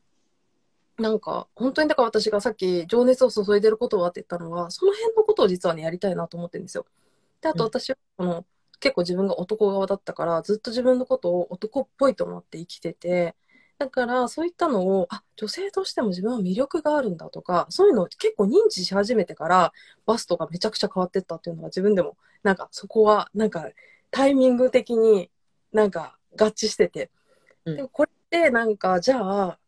[0.97, 6.85] なんか本当にだから私がさっき情熱を注いでることはって言ったのは、その辺のことを実はね、やりたいなと思ってるんですよ。
[7.41, 7.69] で、あとうん。
[7.69, 8.45] 私はこの、
[8.79, 13.35] 結構自分が男側だったから、ずっと自分のことを男っぽいと思って生きてて、
[13.77, 19.73] だからそういったのを、あ、女性としても自分は魅力があるんだとか、そういうのを結構認知し始めてから、
[20.05, 23.69] バストがめちゃくちゃ変わってったっていうのが自分でも、なんかそこは、なんか
[24.11, 25.29] タイミング的に
[25.73, 27.09] なんか合致してて。
[27.65, 29.59] うんでもこれってなんか、じゃあ、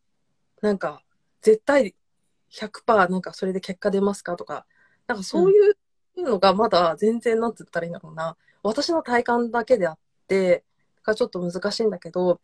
[0.62, 1.02] なんか
[1.42, 1.94] 絶対
[2.50, 4.66] 100%なんかそれで結果出ますかとか、
[5.06, 8.36] なんかそういうのがまだ全然なんて言ったらいいんだろうな。
[8.62, 10.64] 私の体感だけであって、
[11.02, 12.40] がちょっと難しいんだけど、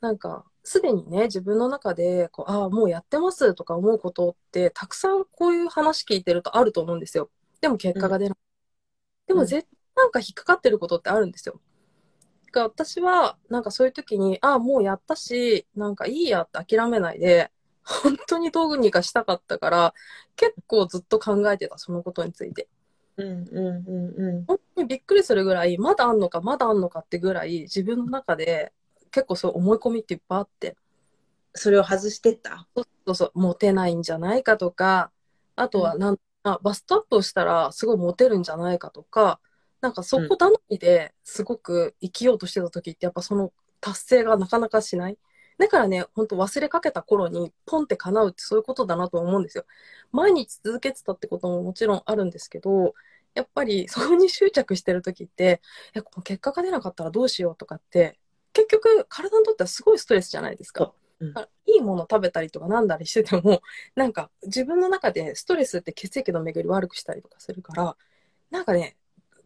[0.00, 7.30] なんか、すでにね、自分の中で、こう、ああ、もうやってますとか思うことって、たくさんこういう話聞いてるとあると思うんですよ。
[7.60, 8.38] でも結果が出ない。
[9.26, 11.60] でも絶対なんか引っかかってることってあるんですよ。
[12.46, 17.50] だから私は、なんかそういう時に、ああ、もうやったし、なんかいいやって諦めないで、
[17.82, 19.94] 本当にどうにかしたかったから、
[20.36, 22.68] 結構ずっと考えてた、そのことについて。
[23.18, 23.22] ん。
[23.22, 24.44] うんうんうんうん。
[24.46, 28.72] 本当にびっくりするぐらい、まだあんのか、まだあんのかってぐらい、自分の中で
[29.10, 30.76] 結構そう思い込みっていっぱいあって、
[31.54, 32.66] それを外してった？
[32.76, 35.10] そうそうそう、モテないんじゃないかとか、
[35.56, 39.40] あとはなん、あバストアップをしたらすごいモテるんじゃないかとか、
[39.80, 45.18] なんかそこ頼みですごく生きようとしてた時ってやっぱその達成がなかなかしない。
[45.58, 49.64] だからね、本当忘れかけた頃にポンって叶うってそういうことだなと思うんですよ。
[50.12, 52.94] 毎日続けてたってことももちろんあるんですけど、
[53.34, 55.60] やっぱりそこに執着してる時って、
[55.94, 58.18] え、この結果が出なかったらどうしようとかって、
[58.68, 60.92] 結局体にとってはすごいストレスじゃないですか。
[61.66, 63.62] いいもの食べたりとかなんだりしてても、
[63.94, 67.96] なんか自分の中でストレスって血液の巡り悪くしたりとかするから、
[68.50, 68.96] なんかね、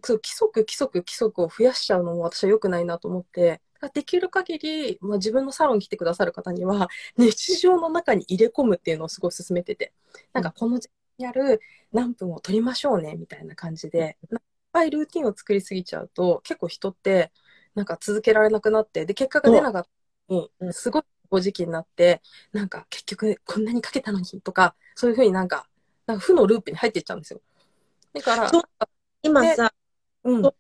[0.03, 3.61] そう規則規則規則を増やしちゃうのも私は良くないなと思って、
[3.93, 9.93] できる限り、まあ、自分のサロンに来てくださる方には、 日常の中に入れ込むっていうのをすごい勧めてて、
[10.33, 11.61] なんかこの時間やる
[11.93, 14.39] 何分を取りましょうね、みたいな感じで、いっ
[14.73, 17.31] ぱいルーティンを作りすぎちゃうと、結構人って、
[17.75, 19.89] なんか続けられなくなって、で、結果が出なかった。
[20.35, 20.73] のに、うん。
[20.73, 25.69] すごいご時期になって、なんか結局こんなにかけたのにとか、そういうふうになんか、
[26.07, 27.41] なんか負のループに入っていっちゃうんですよ。
[28.13, 28.51] だから、
[29.23, 29.73] 今さ、
[30.25, 30.53] うん、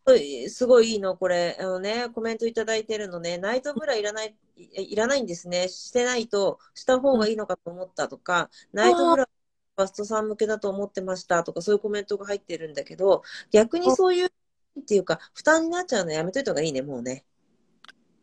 [0.50, 1.56] すごいいいの、これ。
[1.58, 5.68] あのね、コメントいただいてるのね、ナイトブラいらない、いいらないんですね。
[5.68, 9.28] してないと、した方がいいのかと思ったとか、ナイトブラ、
[9.76, 14.32] ファストさん向けだと思ってましたとか、そういうコメントが入ってるんだけど、逆にそういう、
[14.80, 17.24] っていうか、負担になっちゃうのやめといた方がいいね、もうね。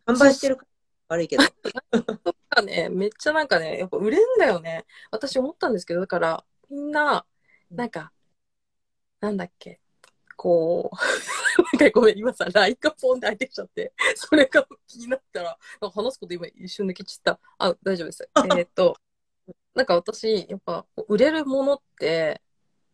[0.05, 1.43] 販売してるから悪いけど。
[2.23, 4.85] とかね、めっちゃなんかね、やっぱ売れんだよね。
[5.11, 7.25] 私思ったんですけど、だから、みんな、
[7.69, 8.11] なんか、
[9.19, 9.79] なんだっけ、
[10.35, 10.95] こう、
[11.77, 17.39] なんかごめん、今さ、ラインがポンって開いてきちゃって、それが気になったら、なんか話すこと今一瞬抜けちった。
[17.57, 18.29] あ、大丈夫です。
[18.35, 18.97] えーっと、
[19.75, 22.41] なんか私、やっぱ、売れるものって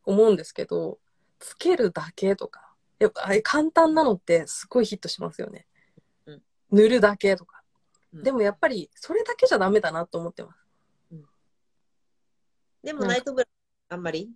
[0.03, 0.99] 思うんですけど、
[1.39, 2.66] つけるだけとか、
[2.99, 5.65] やっぱあれ簡単なのってすごいヒットしますよね
[6.25, 6.41] うん。
[6.71, 7.61] 塗るだけとか。
[8.13, 10.57] うんでもやっぱりそれだけじゃダメだなと思ってます。
[12.83, 13.47] でもなんかナイトブラ
[13.89, 14.31] あんまり？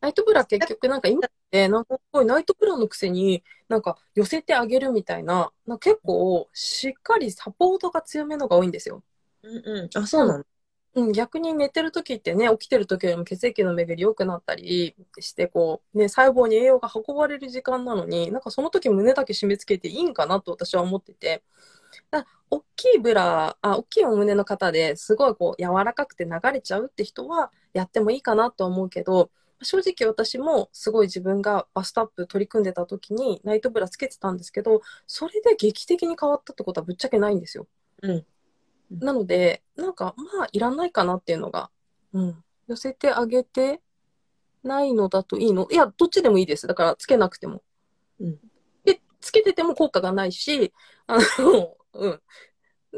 [0.00, 9.02] ナイトブラ結局なんか今ってなんかすごいナイトブラのくせになんか寄せてあげるみたいなな結構しっかりサポートが強めのが多いんですよ。
[9.42, 9.98] うんうん。
[9.98, 10.46] あ、そうなんだ。
[10.98, 21.44] うん、逆に寝てる時ってね起きてる時よりも血液の巡り良くなったりしてこう、ね、細胞に栄養が運ばれる時間なのになんかその時胸だけ締め付けていいんかなと私は思ってて
[22.10, 29.30] だ大きいブラあ大きいお胸の方ですごいこう柔らかくて流れちゃうって人はやってもいいかなと思うけど
[29.62, 37.66] 正直私もすごい自分がバストアップ取り組んでた時にナイトブラつけてたんですけどそれで劇的に変わったってことはぶっちゃけないんですよ。
[38.02, 38.26] うん。
[38.90, 41.70] なので、なんか、まあ、いらないかなっていうのが、
[42.12, 42.44] うん。
[42.66, 43.80] 寄せてあげて
[44.62, 45.66] ないのだといいの？
[45.70, 46.66] いや、どっちでもいいです。
[46.66, 47.62] だから、つけなくても。
[48.20, 48.38] うん。
[48.84, 50.72] で、つけてても効果がないし、
[51.06, 52.22] あの、 うん。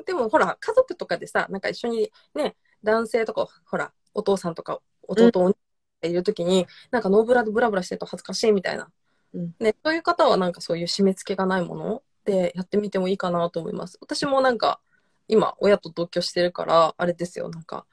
[0.05, 5.57] でも、ほら、家族とかでさ、なんか一緒にね、男性とか、ほら、お父さんとか、弟、お兄
[6.03, 8.91] がいるときに、なんかノーブラでブラブラしてると恥ずかしいみたいな。
[9.35, 13.99] うんね、そういう方はなんかそういう締め付けがないものでやってみてもいいかなと思います。
[14.01, 14.81] 私もなんか、
[15.31, 17.87] 今、親と同居してるから、あれですよ、なんか、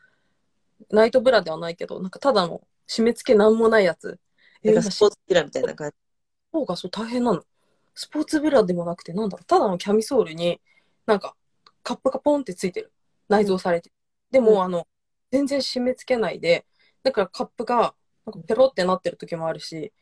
[0.89, 4.19] ナイトブラではないけど、なんかただの締め付けなんもないやつ。
[4.63, 5.95] えなんかスポーツピラみたいな感じ。
[6.51, 7.43] 方がそう大変なの。
[7.93, 10.59] スポーツブラでもなくて、なんだろう、ただのキャミソールに、
[11.05, 11.35] なんか、
[11.83, 12.91] カップがポンってついてる。
[13.29, 13.95] 内蔵されてる。
[14.31, 14.87] でも、うんあの、
[15.31, 16.65] 全然締め付けないで、
[17.03, 17.93] だからカップが、
[18.25, 19.93] なんかペロってなってる時もあるし、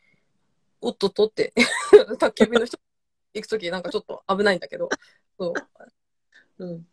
[0.82, 1.54] おっとっとって、
[2.20, 2.78] 宅急便の人
[3.34, 4.90] 行く時なんかちょっと危ないんだけど、
[5.38, 5.54] そ
[6.60, 6.66] う。
[6.66, 6.88] うん。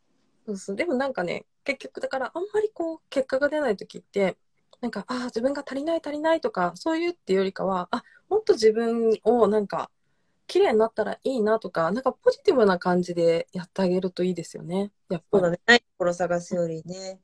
[0.53, 0.77] そうそう。
[0.77, 4.37] でもなんかね、結局だからあんまりこう、結果が出ない時って、
[4.81, 9.91] なんか、ああ、自分が足りない足りないとか、そういうっていうよりかは、あ、もっと自分をなんか、
[10.47, 14.91] 綺麗になったらいいなとか、なんかポジティブな感じでやってあげるといいですよね。
[15.09, 15.39] やっぱり。
[15.39, 15.61] そうだね。
[15.67, 17.21] ないところ探すよりね。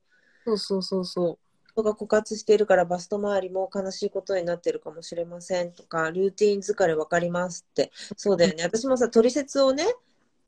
[0.47, 1.39] そうそうそうそ
[1.79, 7.93] 人が枯渇しているからバスト周りも悲しいことになってるかもしれませんとか、ルーティン疲れわかりますって。
[8.17, 8.65] そうだよね。
[8.65, 9.85] 私もさ、取説をね、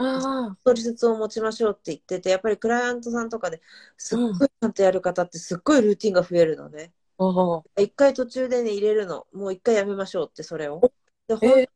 [0.01, 0.05] う。
[0.05, 3.61] ああ、取説を持ちましょうって言ってて、やっぱりクライアントさんとかで
[3.97, 6.93] すっごいちゃんとやる方ってすっごいルーティンが増えるのね。
[7.19, 9.27] ああ、一回途中でね、入れるの。
[9.33, 10.81] もう一回やめましょうって、それを。
[11.29, 11.67] で、え本当に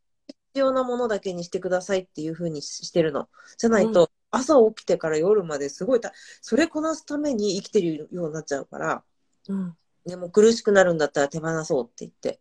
[0.54, 3.28] 必要なものだけにしてくださいっていうふうにしてるの。
[3.58, 9.04] じゃないと、朝起きてから夜まですごいた、それこなすために生きてるようになっちゃうから、
[9.48, 9.76] うん。
[10.06, 12.40] でも苦しくなるんだったら手放そうって言って。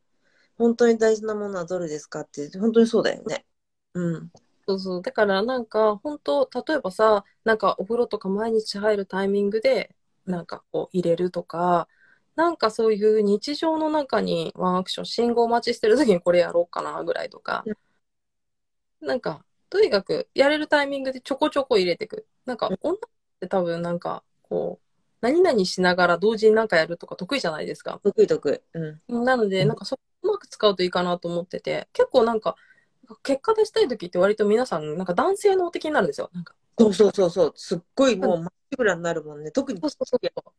[0.58, 3.46] 本当に大事なものはどれですかって、本当にそうだよね。
[3.94, 4.32] うん。
[4.68, 5.02] そうそう。
[5.02, 9.96] だからなんか、本当例えばさ、なんかお風呂とか毎日入るタイミングで、
[10.26, 11.88] なんかこう入れるとか、
[12.36, 17.66] なんかそういう日常の中にワンアクション、信号待ちしてる時にこれやろうかなぐらいとか、
[19.02, 22.26] なんか、とにかくやれるタイミングでちょこちょこ入れてく。
[22.46, 23.00] なんかうん、女っ
[23.40, 24.88] て多分なんか、こう、
[25.22, 28.00] 何々しながら同時になんかやるとか得意じゃないですか。
[28.04, 28.78] 得意得意。
[29.10, 29.26] うん。
[29.26, 32.56] なので、うんなんかそこうまく使うといいかなと思ってて、結構なんか、
[33.22, 36.30] 結果出したい時って割と皆さん、なんか男性の的になるんですよ。
[36.34, 37.54] なんか、そうそうそうそう。
[37.56, 39.52] すっごいもうまっしぐらになるもんね。
[39.52, 40.54] 特にそうそうそう。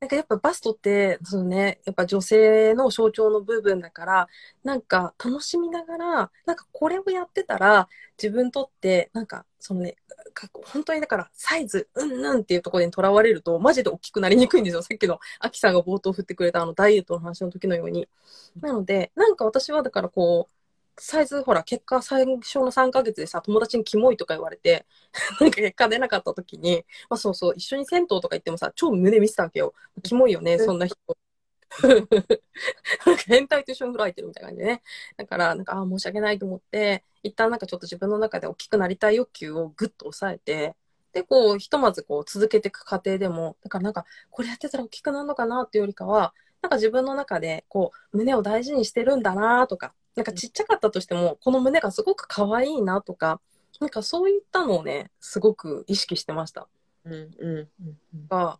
[0.00, 4.28] なんかやっぱバストって、そのね、やっぱ女性の象徴の部分だから、
[4.64, 9.96] なんか楽しみながら、なんかこれをやってたら、自分にとって、なんかそのね、
[10.32, 14.82] か本当にだからサイズ、うんうんっていうところにとらわれると、マジで大きくなりにくいんですよ。
[14.82, 18.08] さっきのアキさんが冒頭振ってくれたあのダイエットの話の時のように。
[18.60, 20.59] なので、なんか私はだからこう、
[21.02, 24.86] サイズ、ほら、結果最初の3ヶ月でさ、友達にキモいとか言われて、
[25.40, 29.74] なんか結果出なかった時に、まあそうそう、一緒に銭湯とか行ってもさ、超胸見せたわけよ。
[30.02, 30.96] キモいよね、そんな人。
[33.06, 34.82] なんか変態と一緒に風呂入ってるみたいな感じでね。
[35.16, 40.76] だから、なんか、ああ、申し訳ないと思って、一旦なんかちょっと自分の中で大きくなりたい欲求をぐっと抑えて、
[41.12, 53.40] で、こう、ひとまずこう、続けていく過程でも、だからなんか、これやってたら大きくなるのかなっていうよりかは、なんか自分の中で、こう、胸を大事にしてるんだなとか、なんかちっちゃかったとしても、この胸がすごく可愛いなとか、
[53.80, 56.68] なんかそういったのをね、すごく意識してました。
[57.04, 58.26] うんうんうんうん。
[58.28, 58.58] が、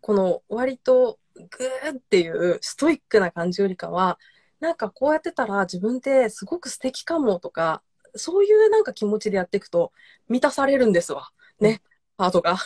[0.00, 4.18] この割とグーっていうストイックな感じよりかは、
[4.60, 7.82] なんかこうやってたら自分ってすごく素敵かもとか、
[8.14, 9.92] そういうなんか気持ちでやっていくと
[10.28, 11.30] 満たされるんですわ。
[11.60, 11.82] ね、
[12.18, 12.58] ハートが。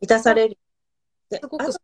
[0.00, 0.58] 満たされる。
[1.30, 1.80] で すごくあとか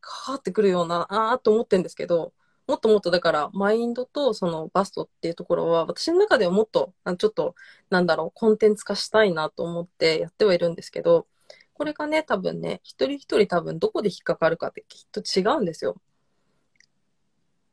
[0.00, 2.32] かってくるような、あーと思ってるんですけど、
[2.68, 7.54] もっともっとだから、マインドとそのバストっていうところは、私の中ではもっと、ちょっと、
[7.88, 11.26] なんだろう、コンテンツ化したいなと思ってやってはいるんですけど、
[11.72, 15.96] これがね、多分ね、一人一人多分どこで引っかかるかってきっと違うんですよ。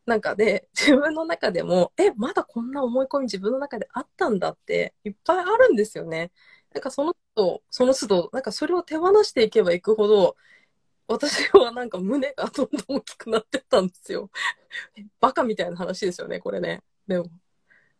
[0.06, 6.32] なんかで、自分の中でも、え、まだこんな思い込み自分の中であったんだって、いっぱいあるんですよね。
[6.74, 10.38] なんかその都度、その都度、なんかそれを手放していけばいくほど、
[11.08, 14.30] 私はなんか胸がどんどん大きくなってったんですよ。
[15.20, 16.84] バカみたいな話ですよね、これね。
[17.08, 17.30] でも。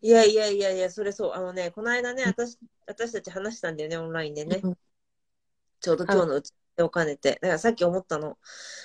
[0.02, 1.34] いやいやいやいや、それそう。
[1.34, 4.60] あのね、この間ね、私私たち話したんだよね、オンラインでね。
[4.64, 4.78] うん
[5.82, 7.34] ちょうど今日のうちを兼ねて。
[7.34, 8.40] だからさっき思ったの。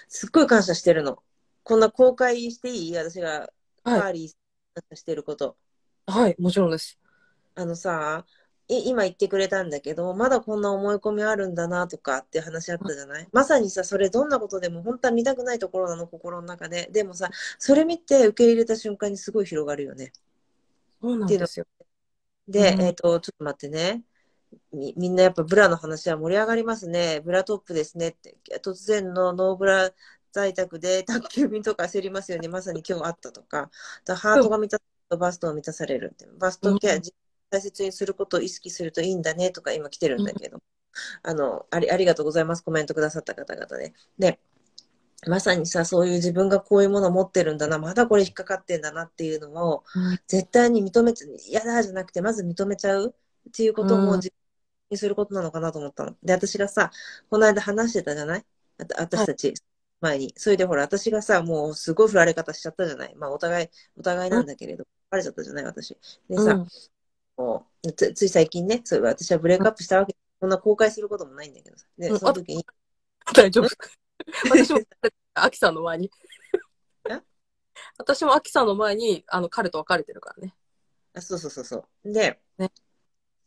[0.08, 1.22] すっごい感謝してるの。
[1.62, 2.96] こんな公開していい？
[2.96, 3.50] 私が
[3.84, 4.32] カはいーリー
[4.74, 5.56] 感謝してること。
[6.06, 6.98] はい、もちろんです。
[7.54, 8.39] あのさ、い
[8.78, 13.28] 今言ってくれたんだけど、まだこんな思い込みあるんだなとかって話あったじゃない？
[13.32, 16.88] まさにさ、それどんなことでも本当は見たくないところなの、心の中で。
[16.92, 20.12] でもさ、それ見て受け入れた瞬間にすごい広がるよね。
[21.02, 21.66] そうなんですよ。
[22.46, 24.04] で、うんえっ、と、ちょっと待ってね。
[24.72, 27.20] みみんなやっぱブラの話は盛り上がりますね。
[27.24, 28.36] ブラトップですねって。
[28.62, 29.90] 突然のノーブラ
[30.32, 32.48] 在宅で宅急便とか焦りますよね。
[32.48, 33.70] まさに今日あったとか。
[34.04, 36.26] だハートが満たされるとバストを満たされるって。
[36.38, 37.02] バストケア、うん
[37.50, 40.62] 大切にすることを意識するといいんだねとか今来てるんだけど。
[41.22, 42.64] あのあり、ありがとうございます。
[42.64, 43.94] コメントくださった方々ね。
[44.18, 44.40] で、
[45.26, 53.14] まさにさ、そういう自分がこういうものを持ってるんだな、まだこれ引っかかってんだなっていうのを、うん絶対に認めちゃ、嫌だじゃなくて、まず認めちゃう
[53.48, 54.34] っていうこともうん自分
[54.90, 56.16] にすることなのかなと思ったの。
[56.24, 56.90] で、私がさ、
[57.30, 58.44] この間話してたじゃない？
[58.78, 59.54] あた私たち、
[60.00, 60.34] 前に。
[60.36, 63.14] それでほら、私がさ、もうすごい振られ方しちゃったじゃない？
[63.14, 65.64] まあ、お互い、お互いなんだけれど、バレちゃったじゃない？
[65.64, 65.96] 私。
[66.28, 66.66] でさ、うん
[67.96, 71.86] つつい最近ね、そう私はブレイクアップしたわけ、こんな公開することもないんだけどさ。
[71.98, 72.66] で、うんその時に、
[73.34, 73.68] 大丈夫？
[74.50, 74.80] 私も、
[75.34, 76.10] アキさんの前に
[77.08, 77.20] え？
[77.98, 80.54] 私もアキさんの前に、あの、彼と別れてるからね。
[81.14, 82.12] あ、そうそうそうそう。
[82.12, 82.70] で、ね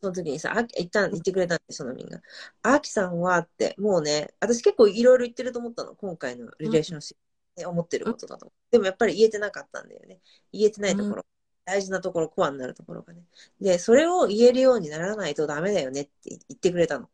[0.01, 2.21] その時にさ、あ一旦言ってくれたんで、そのみんな。
[2.61, 5.95] あきさんはって、もうね、私結構いろいろ言ってると思ったの。
[5.95, 7.17] 今回のリレーションシッ
[7.55, 8.51] プで思ってることだと。
[8.69, 10.19] でもやっぱり言えてなかったんだよね。
[10.51, 11.25] 言えてないところ。
[11.65, 13.23] 大事なところ、コアになるところがね。
[13.61, 17.09] で、それを言えるようにならないとダメだよねって言ってくれたの。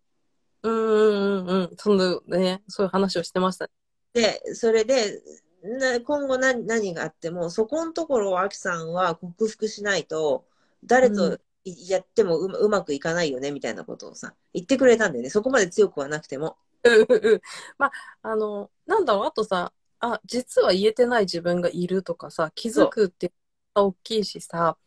[0.64, 1.76] うんうんうんうん。
[1.78, 3.70] そのね、そういう話をしてました。
[4.14, 5.22] で、それで、
[5.62, 10.46] な今後何何があっても、そこのところをアキさんは克服しないと、
[10.84, 15.30] 誰とやってもううまくいかないよね、みたいなことをさ、言ってくれたんだよね。
[15.30, 16.58] そこまで強くはなくても。
[16.84, 17.42] うんうんうん
[17.78, 17.92] まあ、
[18.22, 23.34] あの、なんだろう、あとさ、あ、実は言えてない自分がいるとかさ、気づくっていう
[23.76, 24.78] 大きいしさ、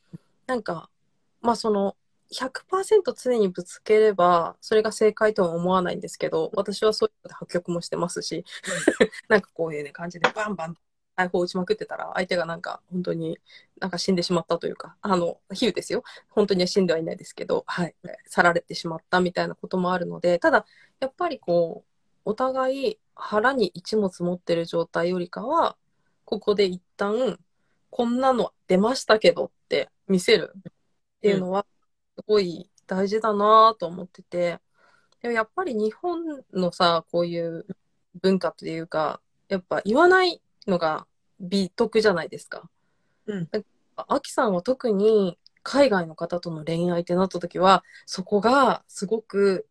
[0.47, 0.91] なんか、
[1.41, 1.97] まあその、
[2.33, 8.45] 100%常にぶつければ、それが正解とは思わないんですけど、私はそういうので破局もしてますし、
[9.28, 10.76] なんかこういうね、感じでバンバン、
[11.14, 13.39] 大砲撃ちまくってたら、相手がなんか、本当に
[13.78, 16.03] なんか死んでしまったというか、あの、比喩ですよ。
[16.30, 17.95] 本当には死んではいないですけど、はい、
[18.26, 20.64] 去られてしまったみたいなこともあるので、ただ、
[21.01, 21.93] やっぱりこう、
[22.24, 25.76] お互い腹に一物持ってる状態よりかは、
[26.24, 27.39] ここで一旦、
[27.93, 30.62] こんなの出ましたけどって見せるっ
[31.20, 31.66] ていうのは、
[32.16, 34.59] すごい大事だなと思ってて、
[35.20, 37.66] でもやっぱり日本のさ、こういう
[38.22, 41.07] 文化というか、やっぱ言わないのが
[41.38, 42.70] 美徳じゃないですか。
[43.26, 43.49] うん。
[43.95, 49.66] アキさんは特に海外の方との恋愛ってなった時は、そこがすごく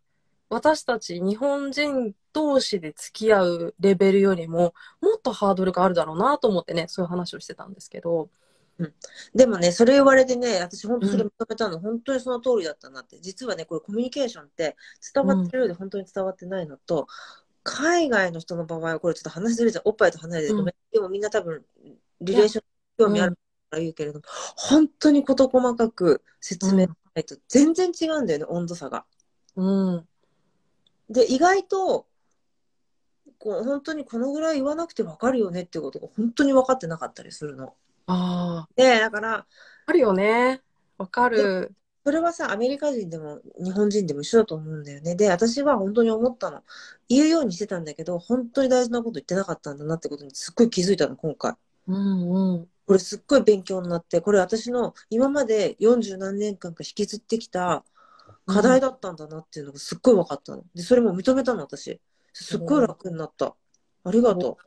[0.51, 8.29] 私たち日本人同士で付き合うレベルよりももっとハードルがあるだろうなと思ってね、そういう話をしてたんですけど。
[9.33, 13.19] でもね、それ言われてね、私本当それ認めたの、本当にその通りだったなって。
[13.21, 14.75] 実はね、これコミュニケーションって
[15.13, 17.07] 伝わってるようで本当に伝わってないのと、
[17.63, 21.63] 海外の人の場合は、これちょっと話ずれちゃう、おっぱいと離れてごめん、でもみんな多分、
[22.21, 22.63] リレーション
[22.97, 23.35] 興味ある
[23.69, 24.25] から言うけれども、
[24.57, 29.05] 本当に事細かく説明しないと全然違うんだよね、温度差が。
[29.55, 30.07] うん。
[31.11, 32.07] で、意外と、
[33.37, 37.73] こう本当にこのぐらい言わなくて分かるよねっていうことが本当に分かってなかったりするの。
[38.05, 39.45] ああ、で、だから、
[39.85, 40.61] あるよね。
[40.97, 41.73] わかる。
[42.03, 45.15] それはさ、アメリカ人でも日本人でも一緒だと思うんだよね。
[45.15, 46.63] で、私は本当に思ったの。
[47.09, 51.53] 言うようにしてたんだけど、本当に大事なこと言ってなかったんだなってことにすっごい気づいたの、今回。
[51.87, 52.67] うんうん。
[52.87, 57.85] これすっごい勉強になって、これ私の今まで40何年間か引きずってきた
[58.53, 60.63] 課題だったんだなっていうのがすっごい分かったの。
[60.75, 61.99] で、それも認めたの、私。
[62.33, 63.55] すっごい楽になった。
[64.03, 64.57] ありがと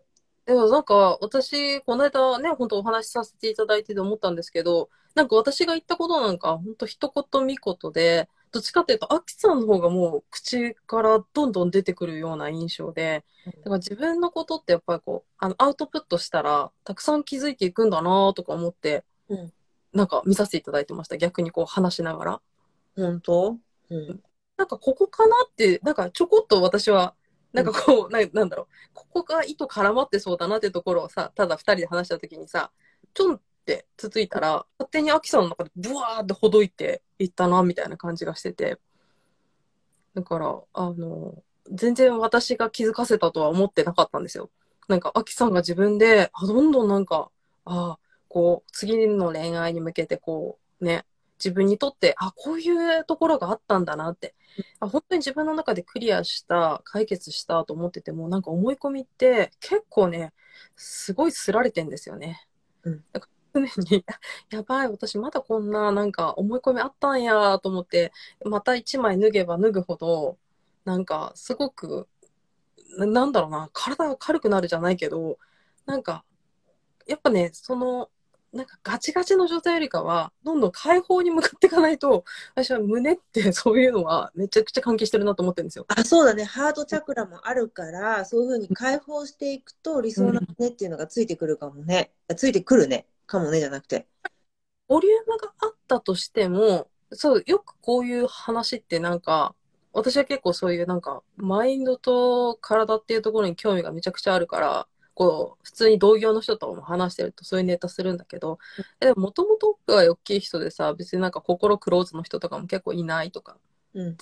[0.46, 19.52] でもなんか私、この間ね、本当お話しさせていただいてて思ったんですけど、なんか私が言ったことなんか、本当一言三言で、どっちかっていうと、アキさんの方がもう口からどんどん出てくるような印象で、だから自分のことってやっぱりこう、あの、アウトプットしたら、たくさん気づいていくんだなとか思って、うん
[19.94, 21.16] なんか見させていただいてました。
[21.16, 22.40] 逆にこう話しながら。
[22.96, 23.02] う。
[23.02, 23.58] 本当？
[23.90, 24.22] うん。
[24.56, 27.14] なんかここかなって、なんかちょこっと私は、
[27.52, 32.70] なんかこう、ななんだろう、ここが糸絡まってそうだなってところをさ、ただ二人で話した時にさ、
[33.14, 38.78] ちょんってつついたら、勝手にアキさんの中でブワーってほどいていったな、みたいな感じがしてて、
[40.14, 44.50] だから、あの、全然私が気づかせたとは思ってなかったんですよ。
[44.88, 47.30] なんか、アキさんが自分で、あ、どんどんなんか、
[47.64, 51.04] あこう、次の恋愛に向けて、こう、ね、
[51.38, 54.34] 自分にとって、あ、こういうところがあったんだなって。
[54.80, 60.32] あ本当に自分の中でクリアした、解決したと思ってても、なんか思い込みって結構ね、
[60.76, 62.46] すごいすられてんですよね。
[62.84, 64.04] うんだから常に、
[64.50, 68.12] やばい、私まだこんななんか思い込みあったんやと思って、
[68.44, 70.38] また一枚脱げば脱ぐほど、
[70.84, 72.08] なんかすごく、
[72.98, 75.38] ななんだろうな、体が軽くなるじゃないけど、
[75.86, 76.24] なんか、
[77.06, 78.10] やっぱね、その、
[78.54, 82.24] なんかガチガチの状態よりかは、どんどん解放に向かっていかないと、
[82.54, 85.86] 私は胸って そういうのはめちゃくちゃ関係してるなと思ってるんですよ。
[85.88, 86.44] あ、そうだね。
[86.44, 92.12] ハートチャクラもあるから、そういうふうに解放していくと理想のねっていうのがついてくるかもね。
[92.28, 93.06] あついてくるね。
[93.26, 94.06] かもね、じゃなくて。
[94.86, 99.54] ボリュームがあったとしても、そう、よくこういう話ってなんか、
[99.92, 108.58] 私は結構そういうなんか、マインドと体っていうところに興味がめちゃくちゃあるから、こう、普通に同業の人とも話してるとそういうネタするんだけど、
[109.00, 113.58] えでももともと奥が大きい人でさ、別になんか心クローズの人とかも結構いないとか、
[113.94, 114.16] うん。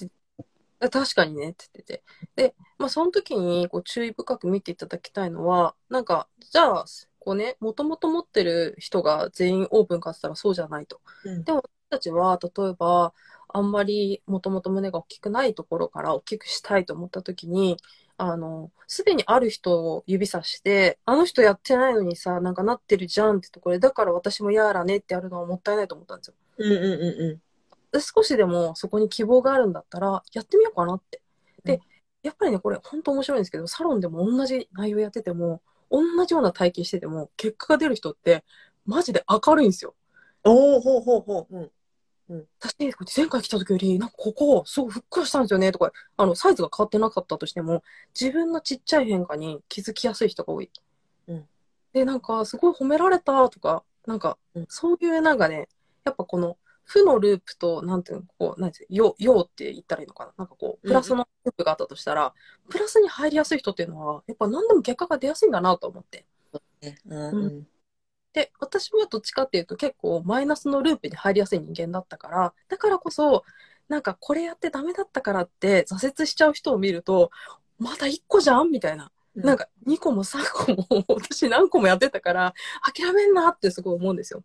[0.80, 2.02] え確かにねって言ってて。
[2.36, 6.84] で、まあその時にこう注意深く見ていただきたいのは、なんか、じゃあ、
[7.20, 11.00] こうね、もともと持ってる人が全員オープンかって言ったらそうじゃないと。
[11.24, 13.12] うんでも私たちは、例えば、
[13.48, 17.76] あんまりもともと胸が大きくないところから大きくしたいと思った時に、
[18.16, 26.34] あの、すでにある人を指さして、あの人やってないのにさ、なんかなってるじゃんってところで、だから私もやらねってやるのはもったいないと思ったんですよ。
[26.58, 27.42] うんうんうんうん。
[27.92, 31.20] で少しでもそこに希望があるんだったら、やってみようかなって。
[31.64, 31.80] で、うん
[32.22, 35.60] やっぱりね、これ本当面白いんですけど、サロンでも同じ内容やってても、
[35.90, 38.44] 同じような体験してても、結果が出る人って、
[38.86, 39.96] マジで明るいんですよ。
[40.44, 41.56] おおほうほうほう。
[41.56, 41.70] うん。
[42.60, 47.82] 私、前回来た時より、なんかここ、すごいふっくらしたんですよね、とか、あの、サイズが変わってなかったとしても、
[48.18, 50.70] 自分のちっちゃい変化に気づきやすい人が多い。
[51.28, 51.48] うん
[51.92, 55.68] で、なんか、すごい褒められたとか、なんかうん、そういうなんかね、
[56.04, 60.32] やっぱこの、負のループと、なんていうの、こう、なんていうの、よ、ようって言ったらいいのかな。
[60.38, 62.34] なんかこう、プラスのループがあったとしたら、
[62.68, 66.24] プラスに入りやすい人っていうのは、やっぱ何でも結果が出やすいんだなと思って。
[66.80, 67.66] ねうんうん。
[68.32, 73.44] で、私はどっちかっていうと結構マイナスのループに入りやすい人間だったから、だからこそ、
[73.88, 77.30] なんかこれやってダメだったからって挫折しちゃう人を見ると、
[77.78, 79.04] まだ1個じゃんみたいな。
[79.04, 82.54] うんなんか2個も3個も私何個もやってたから、
[82.94, 84.44] 諦めんなってすごい思うんですよ。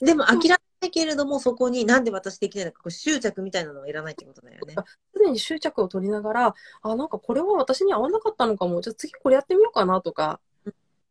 [0.00, 4.76] でも諦めないけれども、そこになんで私できないのか、こう執着みたいなのはいらないってことだよね。
[5.12, 8.80] 常に執着を取りながら、あ、なんかこれは私に合わなかったのかも。
[8.80, 10.45] じゃあ次これやってみようかなとかうん、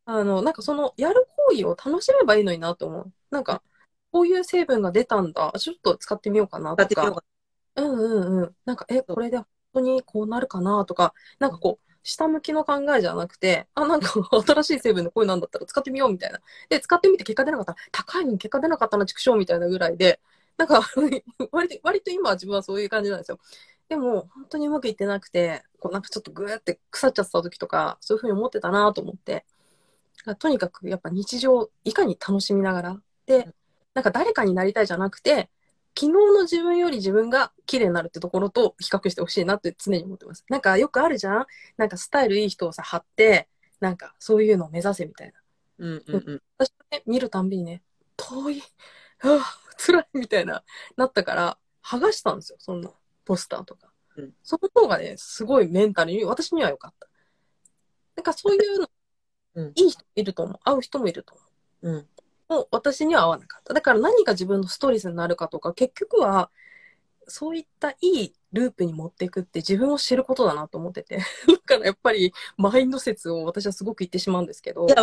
[0.05, 3.13] あの、なんかそのやる行為を楽しめばいいのになと思う。
[3.31, 3.63] なんか、
[4.11, 5.51] こういう成分が出たんだ。
[5.57, 7.15] ちょっと使ってみようかなとか使ってみよう。
[7.15, 7.25] か
[7.75, 8.55] うんうんうん。
[8.65, 14.09] なんか、え、これで本当にこうなるかなとか、なんかこう、下向きの考えじゃなくて、あ、なんか
[14.47, 16.39] 新しい成分のこういうなんだったら使ってみようみたいな。
[16.69, 20.19] で、使ってみて結果出なかったら、高いのに結果出なかったな、畜生みたいなぐらいで、
[20.57, 20.81] なんか
[21.51, 23.39] 割と、割と今は自分はそういう感じなんですよ。
[23.89, 29.45] でも、本当にうまくいってなくて、こうなんかちょっとグーって腐っちゃってた時とか、そういうふうに思ってたなと思って、
[30.33, 33.49] とにかくやっぱ日常をいかに楽しみながら、で、
[33.93, 35.51] なんか誰かになりたいじゃなくて、
[35.97, 40.43] 昨日の自分より自分が綺麗になるってところと比較してほしいなって常に思ってます。
[40.49, 41.45] なんかよくあるじゃん？
[41.77, 43.47] なんかスタイルいい人をさ、貼って、
[43.79, 45.33] なんかそういうのを目指せみたいな。
[45.77, 46.41] うんうんうん。
[46.57, 47.83] 私はね、見るたんびにね、
[48.17, 48.63] 遠い、
[49.21, 50.63] ああ、辛いみたいな、
[50.97, 52.89] なったから、剥がしたんですよ、そんな
[53.25, 53.91] ポスターとか。
[54.17, 57.07] うんその方がね、すごいメンタルに、私には良かった。
[58.15, 58.87] なんかそういうの、
[59.55, 60.59] うんいい人いると思う。
[60.63, 61.43] 会う人もいると思
[61.81, 61.91] う。
[61.91, 62.07] うん。
[62.47, 63.73] もう私には合わなかった。
[63.73, 66.51] だから何が自分のストレスになるかとか、結局は、
[67.27, 71.17] そういったいいループに持っていくって自分を知ることだなと思ってて。
[71.47, 74.85] だからやっぱりマインド説を私はすごく言ってしまうんですけど。
[74.85, 74.95] いや、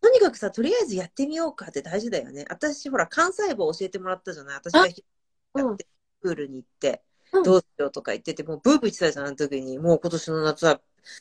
[0.00, 2.44] とにかくさ、とりあえずやってみようかって大事だよね。
[2.48, 5.86] 私、ほら、幹細胞教えてもらったじゃない私がやって、
[6.22, 9.78] プールに行って、うんどうしようとか言ってて、もうブーブー言ってたじゃん、あの時に。
[9.78, 10.80] もう今年の夏は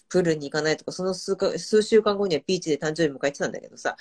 [0.09, 3.95] プールに行かないとか、その数か数週間後にはビーチで誕生日迎えてたんだけどさ。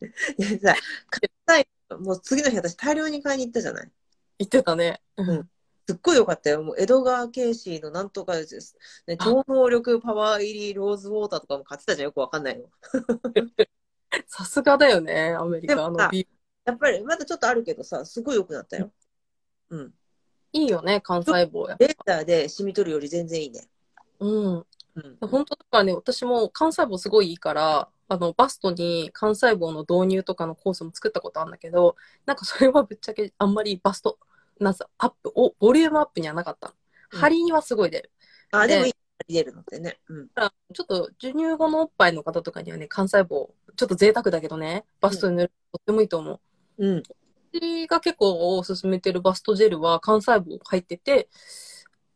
[0.38, 0.74] でさ、
[1.12, 3.90] 幹細胞もう次の日私大量に買いに行ったじゃない
[4.38, 5.00] 言ってたね。
[5.20, 5.48] ん
[5.88, 6.62] すっごい良かったよ。
[6.62, 8.76] もう江戸川慶シのなんとかです。
[9.06, 12.06] ね、あ超能力パワー入りローズウォーターとかも買ってたじゃん。
[12.06, 12.70] よくわかんないの。
[14.26, 16.26] さすがだよね、アメリカのビー
[16.64, 18.92] やっぱりまだちょっとあるけどさ、すごい良くなったよ。
[19.70, 19.94] うん。
[20.52, 23.68] いいよね、幹細胞やっレーザーで染み取るより全然いいね。
[24.18, 24.26] ぱ。
[24.26, 24.66] うん。
[24.94, 25.28] うん。
[25.28, 31.96] 本当だからね、私も幹細胞すごいいいから、あの、バストに幹細胞の導入とかのコースも作ったことあるんだけど、
[32.26, 34.18] なんかそれはぶっちゃけあんまりバスト、
[34.60, 36.68] なんすアップ、お、ボリュームアップにはなかった。
[36.68, 36.74] うん
[37.14, 38.10] 張りにはすごい出る。
[38.52, 38.94] あ、でもいい。
[39.28, 39.98] 入れるのってね。
[40.08, 40.28] うん。
[40.28, 46.40] ちょっと授乳後のおっぱいの方とかにはね、幹細胞、ちょっと贅沢だけどね、バストに塗るととってもいいと思
[46.78, 46.86] う。
[46.86, 47.02] うん。
[47.52, 51.28] 私が結構おすすめてるバストジェルは幹細胞入ってて、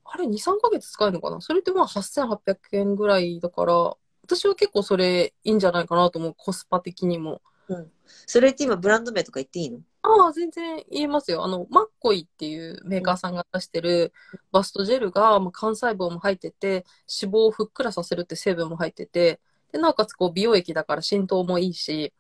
[0.05, 1.41] あれ2、3ヶ月使えるのかな？
[1.41, 7.43] それってまあ8800円ぐらいだから、私は結構それいいんじゃないかなと思う、コスパ的にも。
[7.69, 7.91] うん。
[8.27, 9.81] それって今ブランド名とか言っていいの？
[10.03, 11.45] ああ、全然言えますよ。
[11.45, 14.13] あの、マッコイっていうメーカーさんが出してる
[14.53, 16.85] バストジェルが、まあ、幹細胞も入ってて、
[17.23, 19.41] 脂肪をふっくらさせるって成分も入ってて、
[19.73, 22.13] で、なおかつこう美容液だから浸透もいいし、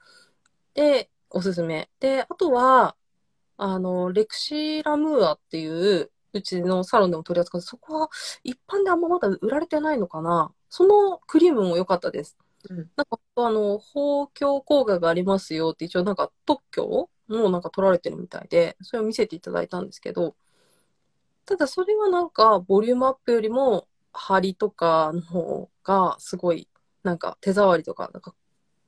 [0.74, 1.88] で、おすすめ。
[2.00, 2.96] で、あとは、
[3.56, 8.10] あの、レクシラムーアっていう、うちのサロンでも取り扱って、そこは
[8.44, 10.52] 一般であんままだ売られてないのかな。
[10.68, 12.36] そのクリームも良かったです。
[12.68, 12.90] うん。
[12.96, 20.36] なんか、あの、包協効果がありますよって一応なんか特許もなんか取られてるみたいで、それを見せていただいたんですけど、
[21.46, 26.68] ただそれはなんかボリュームアップよりも張りとかの方がすごい
[27.04, 28.34] なんか手触りとか、なんか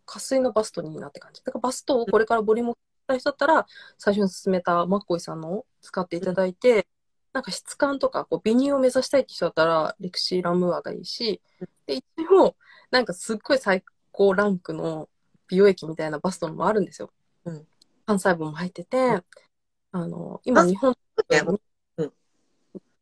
[0.06, 1.42] 加水のバストにいいなって感じ。
[1.44, 2.76] だからバストをこれからボリュームを
[3.09, 3.66] たい人だったら、
[3.98, 6.86] 最初に勧めたマッコイさんのを使っていただいて、
[7.32, 11.40] なんか質感とかこう美乳を目指したいって人だったら、レクシーラムーアがいいし、
[11.86, 12.54] で、一応、
[12.90, 13.82] なんかすっごい最
[14.12, 15.09] 高ランクの
[15.48, 17.11] 美容液みたいなバストのもあるんですよ。
[17.44, 17.54] うん。
[17.54, 17.66] 幹
[18.06, 19.22] 細胞も入ってて、
[19.92, 20.94] あの、今日本
[21.30, 21.42] ね
[21.96, 22.12] うん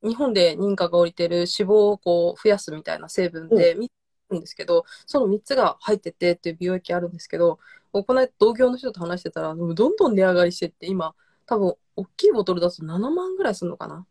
[0.02, 3.95] 日本で認可が下りてる脂肪をこう増やすみたいな成分で3つあ
[4.30, 7.58] るんですけど、その3つが入っててっていう美容液あるんですけど、
[7.92, 11.14] この間同業の人と話してたら、どんどん値上がりしてって、今、
[11.46, 14.06] 多分、大きいボトルだと7万ぐらいするのかな。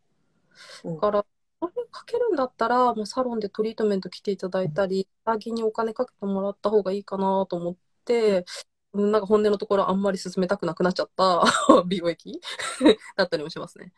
[0.84, 1.26] うんだから、
[1.60, 8.46] これかけるんだったら、もうサロンでトリートメント来ていただいたり、下着にお金かけてもらった方がいいかなと思って、
[8.94, 11.44] うんなんか本音のところあんまり進めたくなくなっちゃった
[11.86, 12.40] 美容液
[13.18, 13.92] だったりもしますね。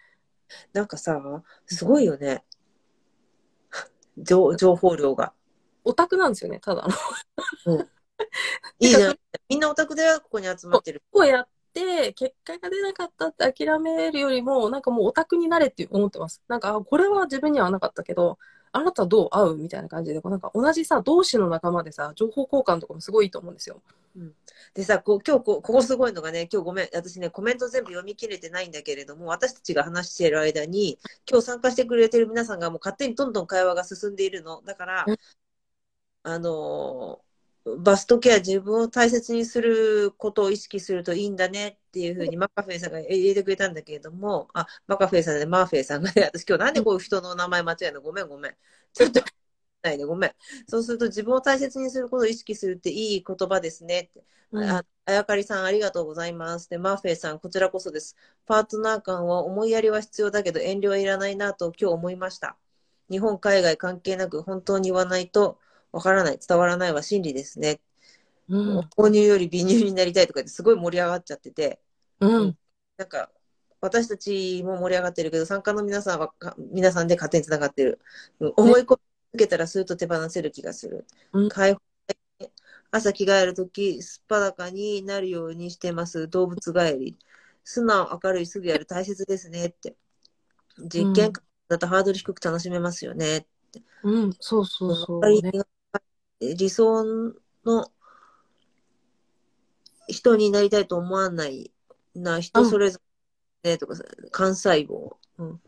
[0.74, 1.22] なんかさ、
[1.68, 2.44] すごいよね。
[4.18, 5.34] 情情報量が。
[5.88, 6.94] オタクなんですよね、ただの。
[8.80, 9.20] いいじゃん。
[9.48, 11.02] みんなオタクだよ、ここに集まってる。
[11.12, 16.42] こうやって、結果が出なかったって諦めるよりも、なんかもうオタクになれって思ってます。
[16.48, 18.38] なんか、あこれは自分には合わなかったけど、
[18.74, 23.82] あなたどう合うみたいな感じで、こうなんか同じさ、同志の仲間でさ、情報交換とかもすごいいいと思うんですよ。
[24.74, 30.98] でさ、こう今日こ、ここすごいのがね、今日ごめん、私ね、コメント全部読み切れてないんだけれども、私たちが話している間に、
[31.30, 34.62] 今日参加してくれてる皆さんがもう勝手にどんどん会話が進んでいるの。
[34.66, 35.18] だからうん、
[36.28, 37.28] あのー
[37.80, 48.56] バストケア、自分を大切にすることを意識するといいんだねっていうふうにマカフェイさんが入れてくれたんだけれども、あ、マカフェイさんでマーフェイさんがね、私今日なんでこういう人の名前間違えるのごめんごめん。
[48.94, 49.22] ちょっと、
[49.84, 50.32] ないでごめん。
[50.68, 54.24] そうすると自分を大切にすることを意識するっていい言葉ですねって。
[54.54, 56.70] ああやかりさん、ありがとうございます。
[56.70, 58.16] で、マーフェイさん、こちらこそです。
[58.46, 62.58] パートナー間は思いやりは必要だけど遠慮はいらないなと今日思いました。
[63.10, 65.60] 日本、海外関係なく本当に言わないと
[65.92, 67.80] わからない、伝わらないは真理ですね。
[68.48, 68.90] うん。
[68.98, 71.80] 購入より美乳になりたいとかってすごい盛り上がっちゃってて、
[72.20, 72.58] うん。
[72.98, 73.32] なんか、
[73.82, 78.00] 私たちも盛り上がってるけど、参加の皆さんはか、皆さんで勝手に繋がってる。
[78.40, 79.02] うん思い込み
[79.34, 81.06] 受けたらスーッと手放せる気がする。
[81.32, 81.82] うん解放
[82.92, 86.28] 朝着替えるとき、すっぱだかになるようにしてます。
[86.30, 87.18] 動物帰り。
[87.64, 89.96] 素直、明るい、すぐやる、大切ですねって。
[90.80, 91.34] 実験
[91.70, 93.48] だとハードル低く楽しめますよね。
[94.04, 94.34] うん。
[94.40, 95.52] そうそうそう、周りね。
[96.40, 97.04] に理想
[97.66, 97.92] の
[100.08, 101.72] 人になりたいと思わない
[102.16, 103.00] な人それぞ
[103.64, 105.16] れねとかさ、幹細胞。
[105.38, 105.62] うん、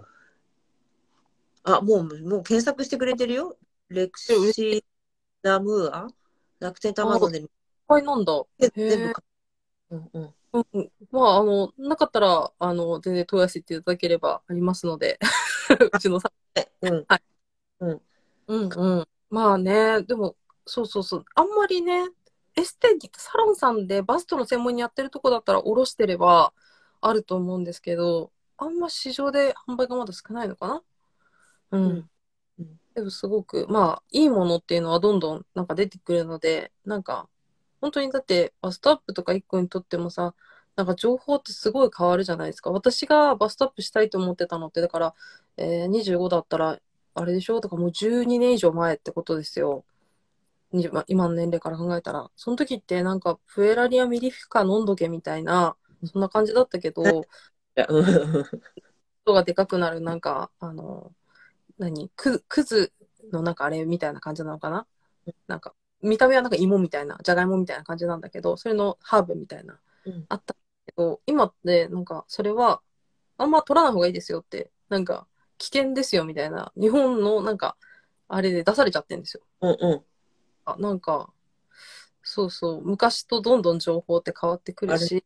[1.63, 3.57] あ、もう、もう検索してくれてるよ。
[3.89, 4.83] レクシー
[5.41, 6.07] ラムーア？
[6.59, 7.47] 楽天とアマゾンでいっ
[7.87, 8.43] ぱいなんだ。
[8.57, 9.23] 全へ部か。
[9.91, 10.33] うんうん。
[10.73, 10.91] うん。
[11.11, 15.19] まあ、あの、なかったら、あの、全然問い合わせていただければありますので、
[15.93, 16.31] うちのさ、
[16.81, 17.05] うん。
[18.47, 19.07] うんうん。
[19.29, 20.35] まあね、でも、
[20.65, 21.25] そうそうそう。
[21.35, 22.09] あんまりね、
[22.55, 26.53] エステに、サロンさんでバストの専門にやってるとこだったら、おろしてれば
[27.01, 30.83] あると思うんですけど、あんま市場で販売がまだ少ないのかな？
[31.71, 31.81] うん。
[31.81, 32.09] うん
[32.59, 37.29] うんでもすごく、まあ、いいものっていうのはどんどんなんか出てくるので、なんか、
[37.79, 40.33] 本当にだってバストアップとか一個にとってもさ、
[40.75, 42.71] なんか情報ってすごい変わるじゃないですか。
[42.71, 45.15] 私がバストアップしたいと思ってたのって、だから、
[45.57, 46.79] えー25だったら、
[47.13, 47.61] あれでしょ？
[47.61, 49.85] だからもう12年以上前ってことですよ。
[50.71, 52.29] 今の年齢から考えたら。
[52.35, 57.01] その時ってなんか、プエラリアミリフィカ飲んどけみたいな、そんな感じだったけど、
[57.89, 58.45] うん
[59.25, 61.13] 音がでかくなる、なんか、あの、
[61.77, 62.09] 何？
[62.15, 62.91] く、くず
[63.31, 64.87] のなんかあれみたいな感じなのかな？
[65.47, 70.55] なんか、見た目はなんか芋みたいな、じゃがいもみたいな感じなんだけど、それのハーブみたいな、うんあった
[70.85, 72.81] けど、今ってなんか、それは、
[73.37, 77.77] あんま取らない方がいいですよって、なんか、危険ですよみたいな、日本のなんか、
[78.27, 79.43] あれで出されちゃってるんですよ。
[79.61, 80.05] うんうん。
[80.65, 81.33] あなんか、
[82.21, 85.25] そうそう、昔とどんどん情報って変わってくるし、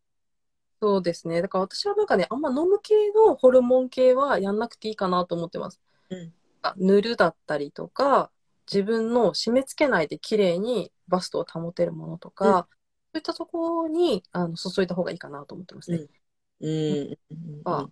[0.81, 1.41] そうですね。
[1.41, 5.81] だから私はなんかね、あんま飲む系のホルモン系はやんなくていいかなと思ってます。
[6.09, 8.31] うんあ塗るだったりとか、
[8.71, 12.53] 自分の締め付けないで綺麗にバストを保てるものとか、うん
[13.13, 15.97] そういったところにあの注いだ方がいいかなと思ってますね。
[15.97, 16.07] うん
[16.61, 17.87] うんうんあ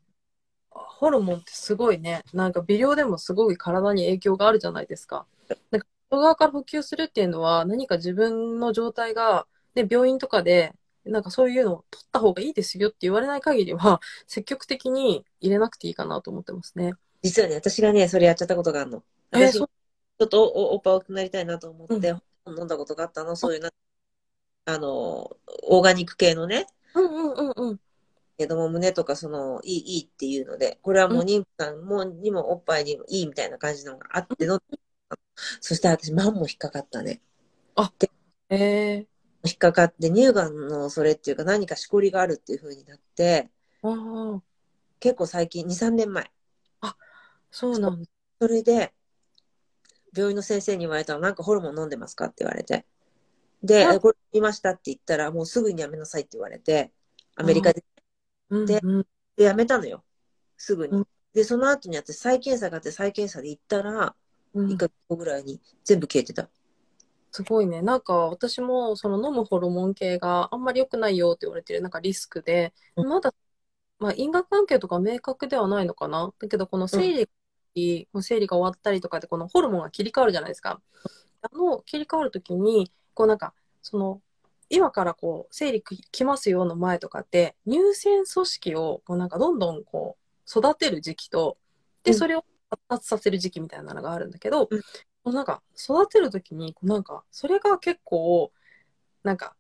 [0.70, 5.26] ホルモンってすごいね、なんか微量でもすごい体に影響があるじゃないですか。
[5.70, 10.74] なんか外側から補給するっていうのは何か自分の状態が、ね、病院とかで
[11.06, 16.94] なんかそういうのを取った方がいいですよって言われない限りは 積極的に入れなくていいかなと思ってますね。
[17.24, 19.04] 実はね、私がね、それやっちゃったことがあるの。
[19.32, 19.66] 私、ちょ
[20.26, 23.36] っとおおっぱい大きくなりたいなと思って、うん飲んだことがあったの。
[23.36, 23.72] そういうな、
[24.66, 27.80] あの、オーガニック系のね、うんうんうんうん。
[28.38, 34.62] けども胸とかその、いい、いいっていうので、これはもう妊婦さんもにもおっぱいにもいいみたいな感じのがあって飲ん
[35.60, 37.22] そしたら私、マンも引っかかったね。
[38.50, 39.08] え
[39.44, 44.42] 引っかかって、乳がんのそれっていうか何かしこりがあるっていう風になって、ー、ああ、
[45.00, 46.32] 結構最近、2、3年前。
[47.52, 48.10] そうなんだ。
[48.40, 48.94] それで、
[50.16, 52.86] 病院の先生に言われたの、なんかホルモン飲んでますかって言われて。
[53.64, 56.92] で、あこれ見ましたって言ったら、もうすぐにやめなさいって言われて、
[57.36, 57.86] アメリカでで
[58.50, 60.04] うんうん、でやめたのよ。
[60.58, 60.94] すぐに。
[60.94, 64.14] うんで、その後に私再検査があって再検査で行ったら、うん
[64.54, 66.50] 1ヶ月後ぐらいに全部消えてた。
[67.32, 67.82] すごいね。
[67.82, 73.34] なんか私もその飲むホルモン系があんまり良くないよって言われてるなんかリスクで、うんまだ、
[74.00, 76.32] まあ因果関係とか明確ではないのかな？
[76.40, 77.28] だけどこの生
[77.76, 80.82] 理、もう生理が終わったりとかでこのホルモンが切り替わるじゃないですか。
[81.42, 84.22] あの切り替わるときに、こうなんか、その、
[84.70, 91.58] 今からこう生理来ますよの前とかって乳腺組織をこうなんかどんどんこう育てる時期と
[92.04, 94.82] でうんそれを発達させる時期みたいなのがあるんだけど、うん
[95.24, 98.52] なんか育てる時になんかそれが結構
[99.24, 99.56] なんか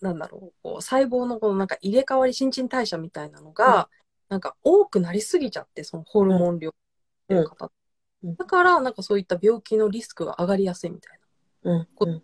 [0.00, 3.88] なんだろうこう細胞のこのなんか入れ替わり新陳代謝みたいなのが、
[4.28, 6.72] なんか多くなりすぎちゃってそのホルモン量っ
[7.28, 7.72] ていう方、うん
[8.36, 11.20] だからなんかそういった病気のリスクが上がりやすいみたい
[11.62, 11.72] な。
[11.72, 11.88] うん。
[11.94, 12.22] こうん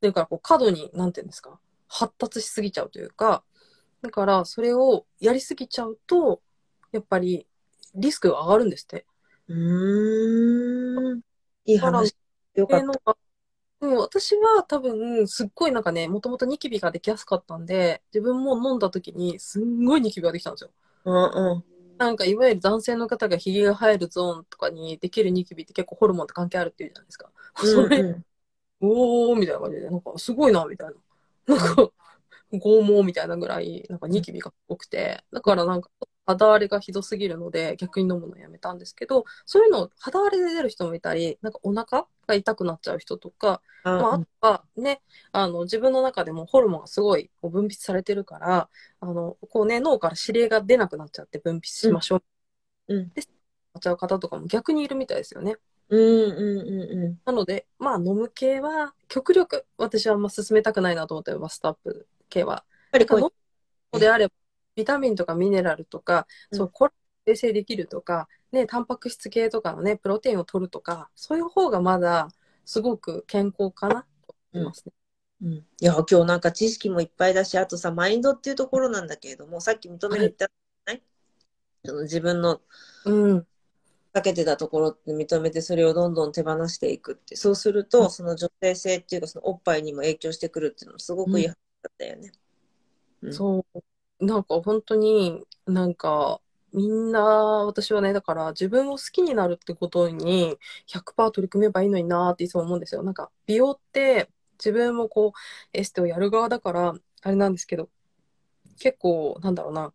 [0.00, 3.44] だからこう過度に、なんていうんですか、発達しすぎちゃうというか、
[4.02, 6.40] だからそれをやりすぎちゃうと、
[6.92, 7.46] やっぱり
[7.94, 9.06] リスクが上がるんですって。
[9.48, 11.20] うーん。
[11.64, 12.14] いい話。
[12.54, 12.86] よかった。
[12.86, 13.16] でなんか
[13.80, 20.70] うん、私は多分、すっごいなんかね、もともとニキビができやすかったんで、自分も飲んだ時にすんごいニキビができたんですよ。
[21.04, 21.64] うんうん。
[21.98, 27.30] なんかいわゆる男性の方がヒゲが生えるゾーンとかにできるニキビって結構ホルモンと関係あるっていうじゃないですか。
[27.56, 28.24] それ、うん
[28.80, 30.88] おーみたいな感じで、なんかすごいな、みたい
[31.46, 31.56] な。
[31.56, 31.92] なんか、
[32.52, 35.90] 剛毛みたいなぐらい、なんかニキビが多くて、だからなんか
[36.28, 45.00] 肌荒れがひどすぎるので逆に飲むのやめたんですけど、そういうの肌荒れで出る人もいたり、なんかお腹が痛くなっちゃう人とか、まあ、ああとはね、
[45.32, 48.68] あの、自分の中でもホルモンがすごい分泌されてるから、
[49.00, 52.22] あの、こうね、脳から指令が出なくなっちゃって分泌しましょう。
[52.88, 53.22] うんうんで、
[53.74, 55.56] なっちゃう方とかも逆にいるみたいですよね。
[55.88, 62.52] うんうんうんうなので、まあ飲む系は極力私はあんま勧めたくないなと思ってバストアップ系は。
[62.54, 62.56] ん。
[62.56, 63.32] やっぱりこ
[63.92, 64.34] うであれば、
[64.78, 66.92] ビタミンとかミネラルとか、うんそう、これ
[67.26, 72.28] 生成できるとか、ね、タンパク質系とかのね、プロテインを取るとか、そういう方がまだ
[72.64, 74.92] すごく健康かなと思いますね。
[75.42, 80.50] うん、いや、今日なんか知識もいっぱいだし、あとさ、マインドっていうところなんだけれども、さっき認めるって言っ
[80.84, 81.02] た、ない？
[81.84, 82.60] その自分の
[83.04, 83.46] うん。
[84.12, 92.32] かけてたところって認めて、それをどんどん手放していくって、そうするうと、んその女性性っていうか、そのおっぱいにも影響してくるっていうのもすごくいい話だったよね。
[93.22, 93.82] うんそう。
[94.20, 96.40] なんか本当になんか
[96.72, 100.56] みんな私はね、だから自分を好きになるってことに
[100.86, 103.02] 100%取り組めばいいのになーっていつも思うんですよ。
[103.02, 105.32] なんか美容って自分もこう
[105.72, 107.88] エステをやる側だからあれなんですけど、
[108.78, 109.92] 結構なんだろうな、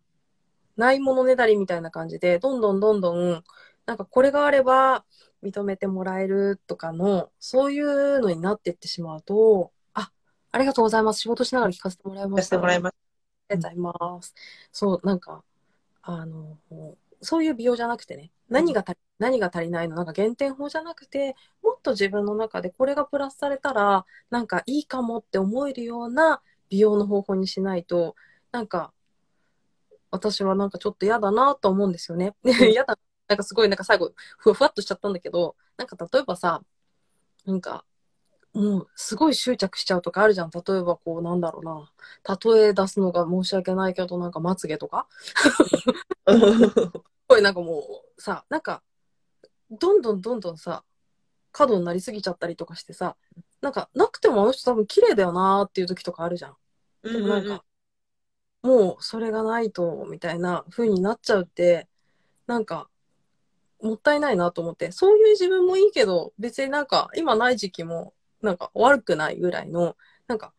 [0.76, 3.44] ないものねだりみたいな感じで、どんどんどんどん
[3.86, 5.06] なんかこれがあれば
[5.44, 10.12] 認めてもらえるとかの、そういうのになっていってしまうと、あ、
[10.52, 11.20] ありがとうございます。
[11.20, 12.42] 仕事しながら聞かせてもらいました。
[12.42, 13.13] させてもらいます。
[13.50, 14.34] りがとうございます。
[14.72, 15.44] そう、なんか、
[16.02, 16.58] あの、
[17.22, 28.16] そういう美容じゃなくてね、何が足り、何が足りないの、なんか減点法じゃなくて、もっと自分の中でこれがプラスされたら、なんかいいかもって思えるような美容の方法にしないと、
[28.52, 28.94] なんか、
[30.12, 32.36] 私はなんかちょっと嫌だなと思うんですよね。
[32.72, 33.00] 嫌だ。
[33.28, 36.62] なんかすごいなんか最後、ふわふわっとしちゃったんだけど、なんか例えばさ、
[37.46, 37.86] なんか、
[38.54, 40.52] もうすごい執着しちゃうとかあるじゃん。
[40.52, 41.92] 例えばこうなんだろうな。
[42.54, 45.08] 例え出すのが申し訳ないけど、なんかまつげとか
[47.28, 47.80] これなんかも
[48.18, 48.84] うさ、なんか、
[49.72, 50.84] どんどんどんどんさ、
[51.52, 53.16] 過度になりすぎちゃったりとかしてさ、
[53.62, 56.56] なんか、なくてもあの人多分綺麗だよなーっていう時とかあるじゃん。
[57.04, 57.64] でもなんか、
[58.62, 61.88] もうそれがないと、みたいな風になっちゃうって、
[62.46, 62.88] なんか、
[63.82, 68.14] もったいないなと思って、そういう自分もいいけど、別になんか、今ない時期も、
[68.44, 70.54] なんか悪くないぐらいの、なんか、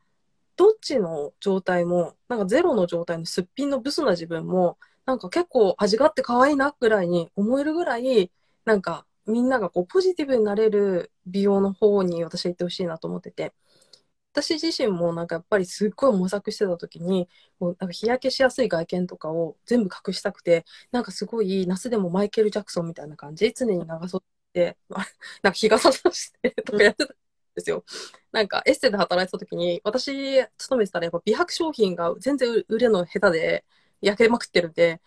[0.57, 8.31] どっちの状態も、なんかゼロの状態のすっぴんのブスな自分も、なんか結構味があって可愛いなぐらいに思えるぐらい、
[8.65, 13.53] なんかみんながこうポジティブになれる美容の方に私は行ってほしいなと思ってて、
[14.33, 17.29] 私自身もなんかやっぱりすっごい模索してた時に、
[17.61, 24.79] もうなんか日焼けしやすい外見とかを全部隠したくて、なんかすごい夏でもマイケル・ジャクソンみたいな感じ、常に長袖で、
[25.43, 27.15] なんか日傘さしてとかやってた。
[27.55, 27.85] ですよ。
[28.33, 33.65] なんかエッセで働いてた時に、私勤めてたらやっぱ美白商品が全然売れるの下手で、
[34.01, 35.01] 焼けまくってるんで、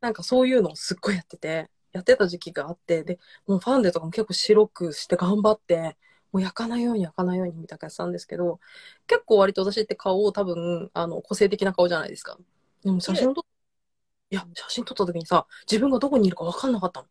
[0.00, 5.96] なんかそういうのをすっごいやってて、やってた時期があって、で、もうファンデとかも結構白くして頑張って、
[6.32, 8.60] もう焼かないように焼かないようにみたいなやつなんですけど、
[9.06, 12.38] 結構割と私って顔を多分、あの、個性的な顔じゃないですか。
[12.84, 13.44] でも写真撮っ
[14.30, 17.08] いや、写真撮った時にさ、自分がどこにいるか分かんなかったの。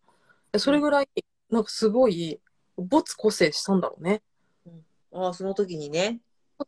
[0.51, 1.09] でそれぐらい、
[1.49, 2.41] なんかすごい、
[2.77, 4.21] 没個性したんだろうね。
[5.13, 6.19] ああ、その時にね。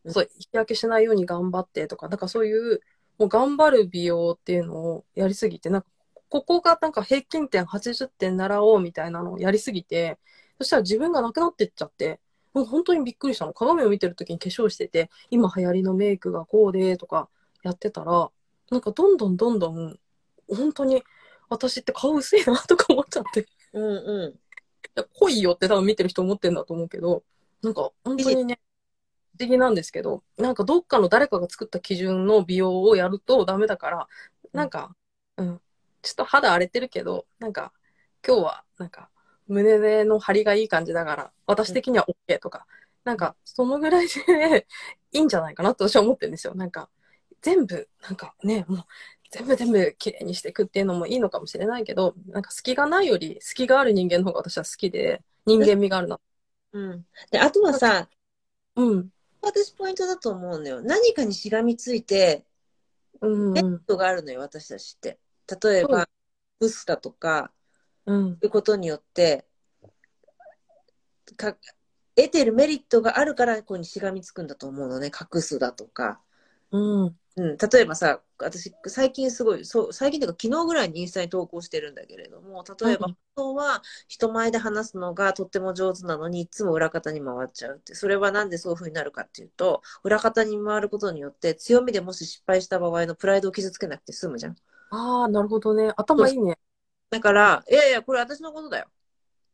[0.07, 2.81] そう、日焼けしないように頑張ってとか、なんかそういう、
[3.17, 5.87] もう頑張る美容っていうのをやりすぎて、なんか、
[6.29, 10.17] ここがなんか平均点80点習おうみたいなのをやりすぎて、
[10.57, 12.19] そしたら自分がなくなってっちゃって、
[12.53, 13.53] もう本当にびっくりしたの。
[13.53, 17.29] 鏡を見てる時に化粧してて、今流行りのメイクがこうでとか
[17.63, 18.29] やってたら、
[18.71, 19.99] なんかどんどんどんどん、
[20.49, 21.03] 本当に
[21.49, 24.46] 私って顔薄いなとか思っちゃって、いうんうや
[25.19, 27.23] 濃いよって多分見てる人思ってんだと思うけど、
[27.61, 28.59] なんか本当にね、
[29.38, 34.07] 不思議なんですけど、なんかどっかの誰かが作った基準の美容をやるとダメだから、
[34.53, 34.95] なんか、
[35.38, 35.61] うん、
[36.01, 37.71] ちょっと肌荒れてるけど、なんか、
[38.25, 39.09] 今日は、なんか、
[39.47, 42.65] 胸の張りがいい感じだから、私的には OK とか、
[43.03, 44.67] なんか、そのぐらいで
[45.11, 46.55] いいんじゃないかなと私は思ってるんですよ。
[46.55, 46.89] なんか、
[47.41, 48.79] 全部、なんかね、もう、
[49.32, 56.15] 全部全部綺麗にしていくっていうのもいいのかもしれないけど、なんか隙がないより、隙がある人間の方が私は好きで、人間味があるな。
[56.15, 56.19] ん。
[56.78, 57.05] うん。
[57.32, 58.07] で、あとはさ、
[58.75, 59.09] うん。
[59.41, 60.82] 私ポイントだと思うのよ。
[60.82, 62.45] 何かにしがみついて、
[63.21, 65.19] うん、メリットがあるのよ、私たちって。
[65.61, 66.07] 例えば、
[66.59, 67.51] ブスだとか、
[68.05, 68.39] うん。
[68.41, 69.45] いうことによって、
[71.36, 71.57] か
[72.15, 75.07] 得てるメリットがあるから、ここにしがみつくんだと思うのね。
[75.07, 76.21] 隠すだとか。
[76.71, 77.15] うん。
[77.36, 94.55] うん、例えばさ、私、最近すごい、そう、最近というか昨日ぐらいにインスタに投稿してるんだけれども、例えば、うん本当は人前で話すのがとっても上手なのに、いつも裏方に回っちゃうって、それはなんでそういう風になるかっていうと、裏方に回ることによって、強みでもし失敗した場合のプライドを傷つけなくて済むじゃん。
[94.89, 95.91] ああ、なるほどね。
[95.97, 96.57] 頭いいね。
[97.09, 98.89] だから、いやいや、これ私のことだよ。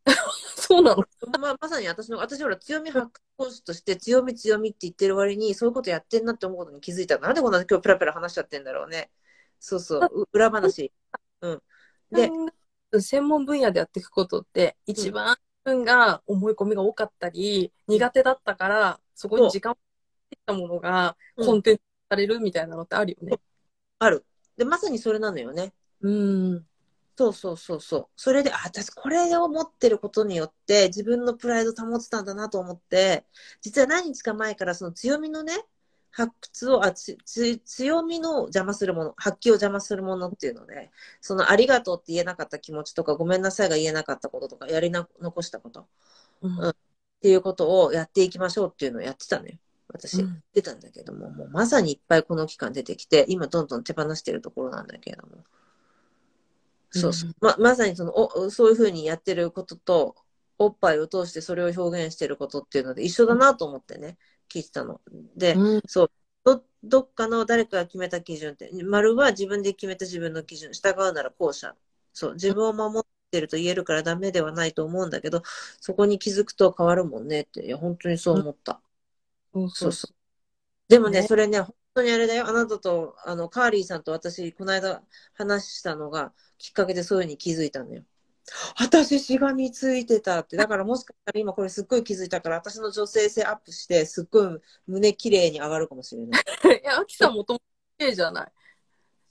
[0.55, 1.03] そうなの？
[1.39, 7.17] まあ、まさに私の、私ほら強み発掘講師として強み強みって言ってる割に、そういうことやってんなって思うことに気づいた。
[7.19, 9.11] なんでこんな今日ペラペラ話しちゃってんだろうね。
[9.59, 10.91] そうそう、う裏話。
[11.41, 11.61] うん。
[12.11, 12.29] で、
[13.01, 19.81] 専門分野でやっていくことって、一番自分が思い込みが多かったり、苦手だったから、そこに時間をか
[20.29, 23.39] けたものがうんコンテンツされるみたいなのってあるよね。
[23.99, 24.25] ある。
[24.57, 25.73] で、まさにそれなのよね。
[26.01, 26.67] うん。
[27.15, 28.07] そうそうそうそう。
[28.15, 33.25] それで、あ、私これを持ってることによって自分のプライド保ってたんだなと思って、
[33.61, 35.53] 実は何日か前からその強みのね、
[36.11, 40.91] 発掘を、あ、つ、つ、強みの邪魔するもの、発揮を邪魔するものっていうので、
[41.21, 45.85] そのありがとうって言えなかった気持ちとか、ごめんなさいが言えなかったこととか、やりな、残したことっ
[46.41, 46.75] うん
[47.21, 49.53] ていうことをやっていきましょうっていうのをやってたのよ。
[49.87, 55.43] 私、うん言ってたんだけども、もうまさにいっぱいこの期間出てきて、今どんどん手放してるところなんだけれども。
[56.93, 57.31] そうそう。
[57.41, 60.15] ま、まさにその、お、そういうふうにやってることと、
[60.57, 64.17] おっぱいを通してそれを表現してることっていうので一緒だなと思ってね、
[64.49, 65.01] 聞いてたの。
[65.35, 65.81] で、うん
[66.43, 71.75] ど、どっかの誰かが決めた基準って、丸は自分で決めた自分の基準、従うなら後者。
[72.13, 75.41] そう、自分を守ってると言えるからダメではないと思うんだけど、
[75.79, 78.81] そこに気づくと変わるもんねって、いや、本当にそう思った。
[79.53, 80.15] そうそうそう。
[80.89, 82.47] でもね、ねそれね、本当にあれだよ。
[82.47, 85.01] あなたと、あの、カーリーさんと私、この間
[85.33, 86.33] 話したのが
[86.63, 88.03] きっかけでそういうふうに気づいたのよ。
[88.79, 90.55] 私、しがみついてたって。
[90.55, 96.41] だからもしかしたら今これすっごい気づいたから、私の女性性アップして、すっごい胸綺麗に上がるかもしれない。
[96.81, 97.65] いや、アキさんもともと
[97.97, 98.51] 綺麗じゃない。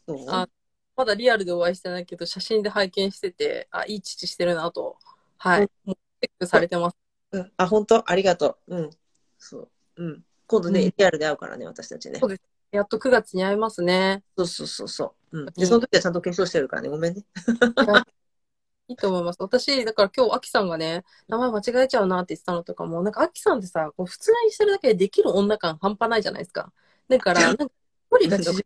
[0.07, 0.27] そう？
[0.29, 0.47] あ
[0.95, 4.99] まだリアルでお会いしてないけど、写真で拝見してて、あ、いい父してるなと。
[5.39, 5.71] はい。
[5.85, 6.97] もうチェックされてます。
[7.31, 7.53] うん。
[7.57, 8.11] あ、本当？
[8.11, 8.77] ありがとう。
[8.77, 8.91] うん。
[9.39, 9.71] そう。
[9.97, 10.25] うん。
[10.47, 12.27] 今度ね、うんリアルで会うからね、私たちねそ。
[12.27, 14.23] うですやっと9月に会えますね。
[14.37, 15.13] そうそうそうそう。
[15.33, 15.47] うん。
[15.47, 17.25] で、うんその時はちゃんと化粧してるからね、ごめんね。
[18.89, 19.37] いいと思います。
[19.41, 26.73] 私、だから今日、アキさんがね、名前間違えちゃうなって言ってたのとかも、なんかアキさんってさ、こう普通にしてるだけでできる女感半端ないじゃないですか。
[27.09, 27.67] だから、 なんか、
[28.11, 28.63] 距離が縮ん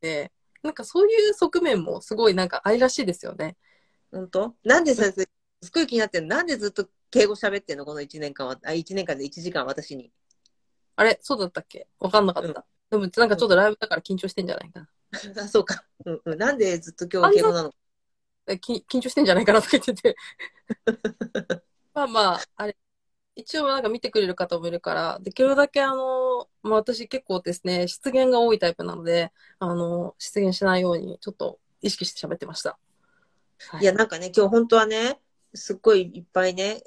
[0.00, 0.32] で、
[0.62, 3.56] なんかそういう側面もすごいなんか愛らしいですよね。
[4.12, 4.54] 本当？
[4.64, 5.26] なんでさ、す
[5.72, 7.84] ごい気になってるなんでずっと敬語喋ってんの？
[7.84, 8.58] この1年間は。
[8.64, 10.12] あ、1年間で1時間私に。
[10.96, 11.18] あれ？
[11.20, 11.88] そうだったっけ？
[11.98, 12.64] わかんなかった。
[12.90, 14.88] でもなんかちょっとライブだから緊張してんじゃないかな。
[15.38, 15.84] あ、そうか。
[16.04, 16.38] うんうん。
[16.38, 17.74] なんでずっと今日は敬語なの？
[18.46, 20.16] えき緊張してんじゃないかなとか言ってて。
[21.94, 22.76] まあまあ、あれ、
[23.36, 32.78] 一応なんか見てくれる方もいるから、できるだけあの、まあ私結構ですね、失言が多いタイプなので、あの、失言しないようにちょっと意識して喋ってました。
[33.68, 35.20] はいや、なんかね、今日本当はね、
[35.54, 36.82] すっごいいっぱいね、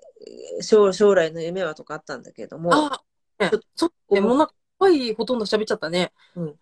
[0.62, 3.02] 将将来の夢はとかあったんだけども、あ、
[3.40, 6.12] ね、ちょっと、もうなんか、いほとんど喋っちゃったね。
[6.36, 6.60] うん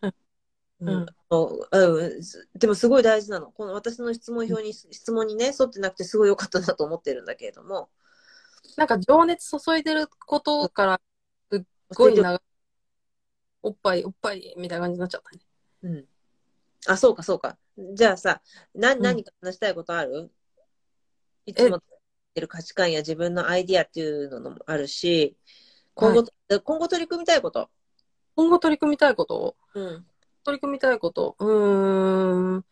[0.91, 3.51] うんうんすでもすごい大事なの。
[3.51, 7.89] この私の質問票に、質問にね、沿ってなくてすごい良かったなと思ってるんだけれども、
[8.77, 11.01] なんか情熱注いでることから、
[11.51, 11.63] すっ
[11.95, 12.39] ごい長い、
[13.63, 15.41] おっぱい、おっぱいみたいな感じになっちゃったね。
[15.84, 16.05] うん。
[16.88, 17.57] あ、そうか、そうか。
[17.93, 18.41] じゃあさ、
[18.75, 20.31] な、ん何か話したいことある、
[21.45, 21.81] いつも
[22.34, 25.38] てる価値観や自分のアイディアっていうのもあるし、
[25.93, 26.25] 今後、
[26.63, 27.69] 今後取り組みたいこと？
[28.36, 29.55] 今後取り組みたいこと？
[29.75, 30.05] うん。
[30.44, 31.36] 取り組みたいこと。
[31.39, 32.66] うーん。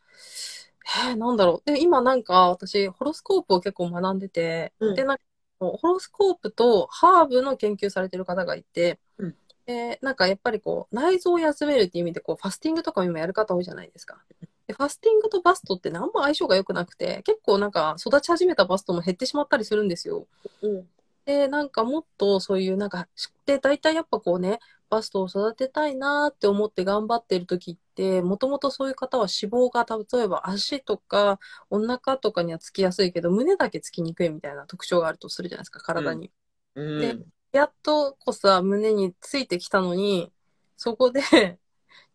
[1.09, 1.71] えー、なんだろう。
[1.71, 5.23] で、今なんか私、ホロスコープを結構学んでて、うんで、なんか、
[5.59, 14.21] ホロスコープとハーブの研究されてる方がいて、うんで、なんかやっぱりこう、内臓を休めるっていう意味で、こう、ファスティングとかも今やる方多いじゃないですか。
[14.67, 20.25] で、ファスティングとバストって何も相性が良くなくて、結構なんか育ち始めたバストも減ってしまったりするんですよ。
[20.61, 20.87] うん。
[21.25, 23.07] で、なんかもっとそういうなんか、
[23.45, 24.59] で、大体やっぱこうね、
[24.91, 29.85] バストを育てたいなーって思って頑張ってる時って、もともとそういう方は脂肪が
[30.19, 31.39] 例えば足とか
[31.69, 36.29] お腹とかにはつきやすいけど、胸だけつきにくいみたいな特徴があるとするじゃないですか、体に。
[36.75, 36.99] うん。
[36.99, 37.17] で
[37.53, 40.31] やっとこさ、胸についてきたのに、
[40.77, 41.21] そこで、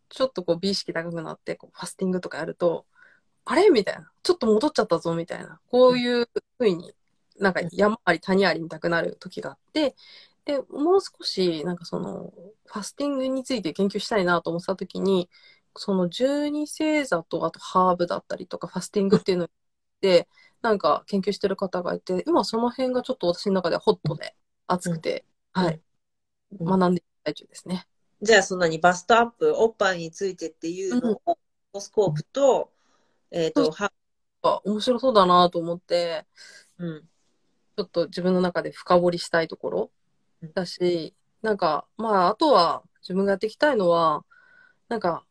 [0.09, 2.85] ちょっとこう美意識高くなって、こうファスティングとかやると、
[3.45, 3.69] あれ？
[3.69, 4.11] みたいな。
[4.23, 5.59] ちょっと戻っちゃったぞ、みたいな。
[5.69, 6.93] こういうふうに、
[7.39, 9.95] なんか山あり谷あり見たくなる時があって、
[10.47, 12.31] で、もう少し、なんかその、
[12.65, 15.29] ファスティングについて研究したいなと思ってた時に、
[15.75, 19.49] その十二星座と、あとハーブだったりとか、ファスティングっていうの
[19.99, 20.29] で、
[20.61, 24.37] なんか研究してる方がいて、今その辺がちょっと私の中ではホットで
[24.67, 25.63] 熱くて、うん。
[25.65, 25.81] はい、
[26.61, 26.79] うん。
[26.79, 27.85] 学んでいる最中ですね。
[28.21, 31.37] じゃあ、そんなにバストアップ、おっぱいについてっていうのを、ホ
[31.73, 32.71] ロスコープと、
[33.31, 33.91] えっ、と、は、
[34.43, 36.25] あ面白そうだなと思って、
[36.77, 37.01] うん。
[37.75, 39.81] ちょっと自分の中で深掘りしたいところ。
[39.81, 39.96] うん
[40.53, 44.25] だし、なんか、まあ、あとは自分がやっていきたいのは、
[44.89, 45.23] なんか、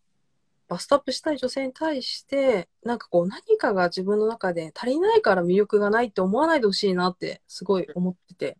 [0.68, 8.58] バストアップしたい女性に対して、なんかこう、何かが自分の中で足りないから魅力がないって思わないでほしいなって、すごい思ってて。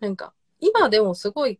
[0.00, 1.58] なんか、今でもすごい、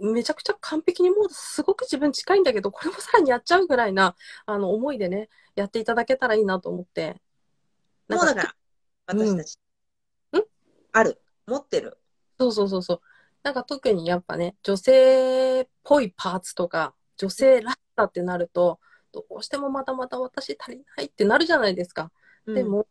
[0.00, 7.20] めちゃくちゃ完璧にもうすごく自分近いんだけど、これもさらにやっちゃうぐらいな、あの、思いでね、やっていただけたらいいなと思って。
[8.08, 8.54] もうだから、
[9.06, 9.58] 私たち。
[10.32, 10.44] うんん
[10.92, 11.20] ある。
[11.46, 11.98] 持ってる。
[12.38, 13.00] そうそうそうそう。
[13.46, 18.80] なんか特にやっぱね、女性っぽいパーツとか、女性らしさってなると、
[19.12, 22.10] どうしてもまだまだ私足りないってなるじゃないですか。
[22.44, 22.88] でも、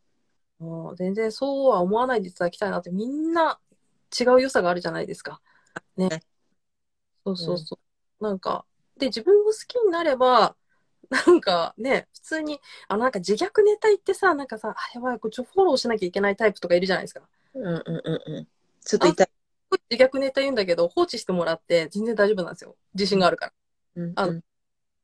[0.58, 3.60] もう全然そうは思わないでいただきたいなって、みんな
[4.18, 5.42] 違う良さがあるじゃないですか。
[5.98, 6.22] ねね。
[7.22, 7.78] そうそうそ
[8.20, 8.24] う。
[8.24, 8.64] なんか、
[8.96, 10.56] で、自分を好きになれば、
[11.10, 17.20] なんかね、普通に、あの、なんか自虐ネタ言ってさ、なんかさ、あ、やばい、これちょフォローしなきゃいけないタイプとかいるじゃないですか。
[17.54, 18.48] うんうんうんうん。
[18.82, 19.35] ちょっと痛い。
[19.90, 22.76] 自虐ネタ言うんだけど、放置してもらって全然大丈夫なんですよ。
[22.94, 23.52] 自信があるから。
[23.96, 24.40] うんあの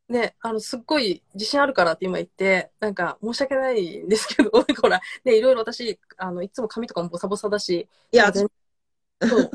[0.08, 8.46] ね、あの、すっごい自信あるからって今言って、なんか申し訳ないんですけど、なんかほら、ね、いろいろ私、あの、いつも髪とかもボサボサだし、いや、全
[9.22, 9.50] そう。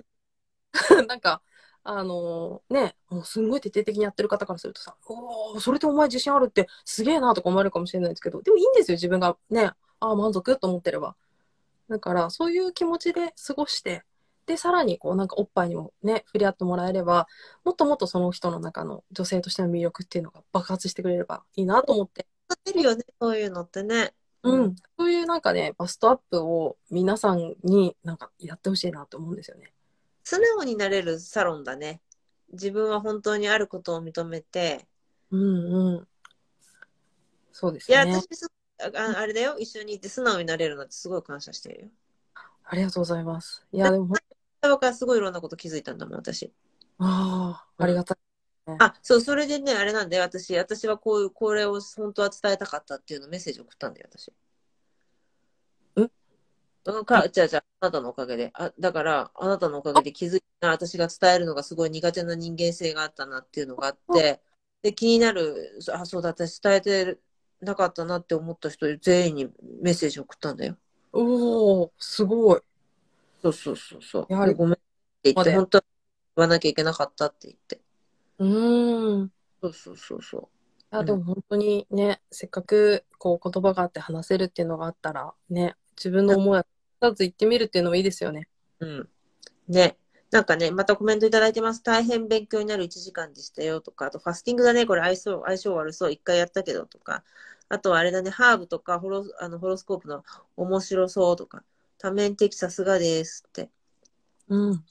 [1.08, 1.42] なんか、
[1.84, 11.16] あのね、もうすんごい徹底的にやってる方からするとさ、おー、それでお前自信あるってすげえなとか思われるかもしれないですけど、でもいいんですよ、自分がね、ああ、満足と思ってれば。
[11.90, 14.04] だから、そういう気持ちで過ごして、
[14.48, 17.28] で、さらにこう、なんかおっぱいにもね、触れ合ってもらえれば、
[17.66, 22.26] もっともっとその人の中の女性としての魅力っていうのが爆発してくれればいいなと思って。
[22.64, 24.14] 出るよね、そういうのってね。
[24.44, 24.76] うん。
[24.98, 29.74] そういうなんかね、バストアップを皆さんになんかやってほしいなと思うんですよね。
[30.24, 32.02] 素直になれるサロンだね。
[32.54, 34.88] 自分は本当にあることを認めて。
[35.32, 36.08] うんうん。
[37.52, 38.14] そうですいや、ね。
[38.16, 38.48] 私す
[38.80, 41.88] ああれだよ、一緒にいて素直になれるのってすごい感謝してるよ。
[42.70, 43.66] ありがとうございます。
[43.72, 44.16] いや、でもほ
[44.68, 46.52] ん、だからすごいいろんなこと気づいたんだもん、私。
[47.00, 48.18] ああ、ありがたい。
[48.80, 54.32] あ、そう、それでね、あれなんだよ、私、私はこういう、これを本当は伝えたかったっていうのメッセージ送ったんだよ、私。
[55.96, 58.52] うんか、じゃあじゃあ、あなたのおかげで。
[58.54, 64.42] あ、だから、あなたのおかげで気づいた、私が伝えるのがすごい苦手な人間性があったなっていうのがあって、
[64.82, 67.18] で、気になる、あ、そうだ、私伝えて
[67.62, 69.46] なかったなって思った人全員に
[69.82, 70.78] メッセージ送ったんだよ。
[71.12, 72.62] おおすごい。
[73.54, 74.26] そうそうそうそう。
[74.30, 74.78] やはりでごめんっ
[75.24, 75.84] て言って、本当は
[76.36, 77.82] 言わなきゃいけなかったって言って。
[78.40, 79.32] うーん。
[79.62, 80.50] そうそうそうそ
[80.94, 86.66] いや、うんでも本当にね、せっかくこう言葉があって話せるっていうのがあったら、ね、自分の思いを
[87.02, 88.48] 一つ言ってみるっていうのもいいですよね。
[88.80, 88.86] う。
[88.86, 89.10] うん。
[89.68, 89.98] ね。
[90.30, 91.82] なんかね、またコメントいただいてます。
[91.82, 97.24] 大変勉強になる1時間でしたよとか、あとファスティングだね、これ相性、相性悪そう、一回やったけどとか、
[97.70, 100.24] あとはあれだね、ハーブとかホロあのホロスコープの
[100.58, 101.64] 面白そうとか、
[101.98, 103.70] 多面的さすがですって。
[104.50, 104.86] うん。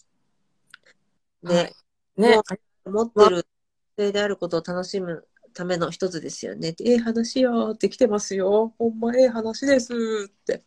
[1.43, 1.75] ね、はい
[2.17, 2.41] ね、
[2.85, 3.37] 持ってる
[3.99, 6.75] 女性であることを楽しむための一つですよね。
[6.81, 8.75] ええ話よって来てますよ。
[8.79, 9.93] ほんまええ話です
[10.29, 10.65] って。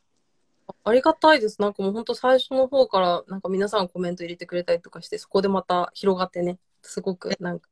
[0.83, 1.61] ありがたいです。
[1.61, 7.69] なんかもう本当最初の方から、なんか皆さんコメント入れてくれたりとかして、そこでまた広がってね、すごくなんか、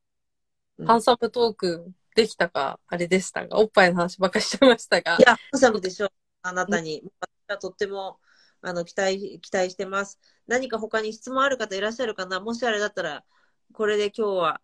[0.78, 6.12] うんハンサムトークできたか、あれでしたが、おっぱいの話ばっかりしちゃいましたがい、や、ハンサムでしょう。
[6.44, 7.02] あなたに。
[7.20, 8.20] 私はとっても、
[8.68, 10.20] あの、期待、期待してます。
[10.46, 12.42] 何か他に質問ある方いらっしゃるかな？
[12.42, 13.24] もしあれだったら、
[13.72, 14.62] これで今日は、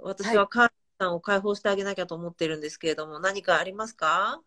[0.00, 4.40] 私はカールさんを解放してあげなきゃと思ってるんですけれども、何かありますか？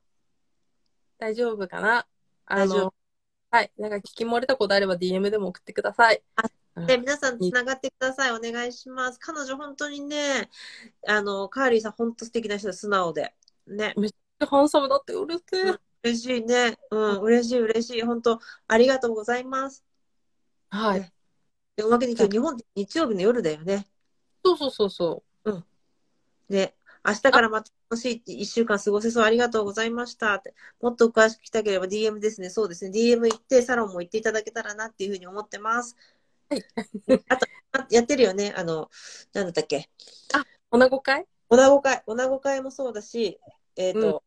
[1.19, 2.07] 大丈夫かな？
[2.47, 2.93] あ大丈の、
[3.51, 3.71] はい。
[3.77, 6.23] なんか聞き漏れたことあれば DM でも送ってください。
[6.87, 8.31] で、皆さんつながってください。
[8.31, 9.19] お願いします。
[9.19, 10.49] 彼女本当にね、
[11.07, 13.35] あの、カーリーさん本当素敵な人で素直で。
[13.67, 13.93] ね。
[14.47, 15.75] ハンサムだってうるせえ。
[16.03, 16.77] 嬉しいね。
[16.91, 18.01] うん、嬉しい嬉しい。
[18.03, 19.83] 本当ありがとうございます。
[20.69, 21.11] はい。
[21.75, 23.87] で、おまけに今日日本って日曜日の夜だよね。
[24.43, 25.23] そうそうそうそ
[26.49, 26.75] ね、
[27.05, 30.53] 明日からまた楽しい一週間過ごせそう、ありがとうございましたって。
[30.81, 32.49] もっと詳しく聞きたければ DM ですね。
[32.49, 32.91] そうですね。
[32.91, 35.95] DM 行って、サロンも行っていただけたらなっていうふうに思ってます。
[36.49, 36.65] はい。
[37.29, 38.53] あと、あやってるよね。
[38.57, 38.89] あの、
[39.33, 39.89] なんだったっけ。
[40.41, 40.45] う。
[40.71, 41.25] おなご会？
[41.49, 42.03] おなご会。
[42.07, 43.39] おなご会もそうだし、
[43.75, 44.23] えっ、と、もうお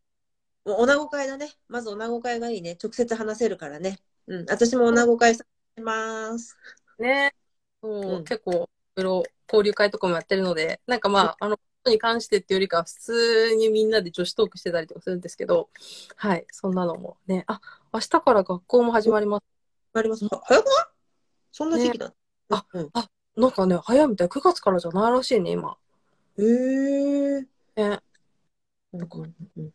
[0.64, 1.50] なご会だね。
[1.68, 2.78] まずおなご会がいいね。
[2.82, 3.98] 直接話せるからね。
[4.26, 4.46] うん。
[4.48, 5.44] 私もおなご会さ
[5.76, 6.56] せます。
[6.98, 7.34] ね。
[7.82, 15.68] そう、うん結構、いろいろ交流会とかもやってるので、なんかまあ、あの、ことに関してっていうよりかは、普通にみんなで女子トークしてたりとかするんですけど、
[16.16, 17.42] はい、そんなのもね。
[17.48, 17.60] あ、
[17.92, 19.42] 明日から学校も始まります。
[19.94, 20.24] あります。
[20.26, 20.74] は早くない？
[21.50, 22.14] そんな時期だ。
[22.50, 22.90] あうん。
[23.34, 24.28] なんかね、早いみたい。
[24.28, 25.76] 9月からじゃないらしいね、今。
[26.38, 27.40] へえ。
[27.40, 28.00] ね。
[28.92, 29.72] なんか、うん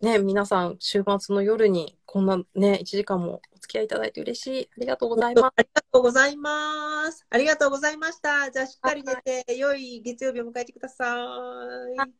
[0.00, 4.70] ね、皆さん、週末の夜に、こんなね、1時間もお付き合いいただいて嬉しい。
[4.76, 5.52] ありがとうございます。
[5.56, 7.26] ありがとうございます。
[7.28, 8.50] ありがとうございました。
[8.50, 12.10] じゃあ、しっかり寝て、良い月曜日を迎えてください。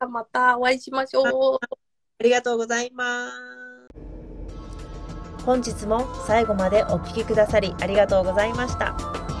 [0.00, 1.58] あまたお会いしましょう。
[2.24, 3.32] りがとうございます。
[5.44, 8.94] 本日も最後までお聞きくださりありがとうございました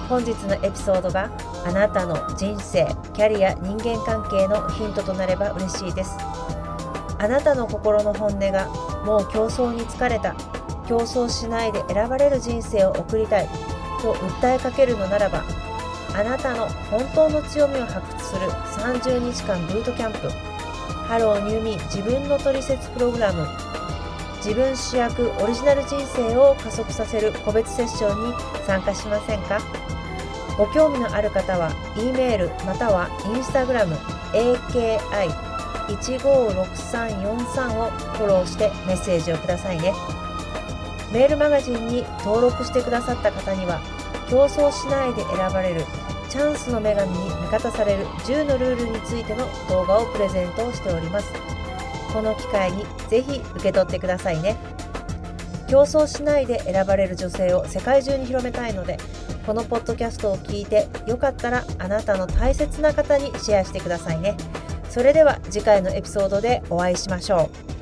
[0.06, 1.30] 本日のエピソードが
[1.64, 6.10] あなたの人生キャリア人間関係のヒントとなれば嬉しいです
[7.24, 8.68] あなたの心の本音が
[9.06, 10.34] もう競争に疲れた。
[10.86, 13.48] 競争しないで選ばれる人生を送りたい。
[14.02, 15.42] と訴えかけるのならば
[16.14, 20.28] あなたの本当の強みを発掘する30日間ブートキャンプ。
[21.08, 23.46] ハローニューミー自分のトリセツプログラム。
[24.36, 28.34] 自分主役オリジナル人生を加速させる個別セッションに
[28.66, 29.60] 参加しませんか？
[30.58, 33.96] ご興味のある方は E メールまたは Instagram
[34.34, 35.54] AKI
[35.88, 39.92] 156343をフォローしてメッセージをくださいね。
[41.12, 43.80] メールマガジンに登録してくださった方には
[44.28, 45.82] 競争しないで選ばれる
[46.28, 51.32] チャンスの女神に味方される10のルールについての動画をプレゼントをしております。
[52.12, 54.56] この機会にぜひ受け取ってくださいね。
[55.68, 58.98] 競争しないで選ばれる女性を世界中に広めたいので
[59.46, 64.36] このポッドキャストを聞いてよかったらあなたの大切な方にシェアしてくださいね。
[64.94, 67.73] それでは次回のエピソードでお会いしましょう。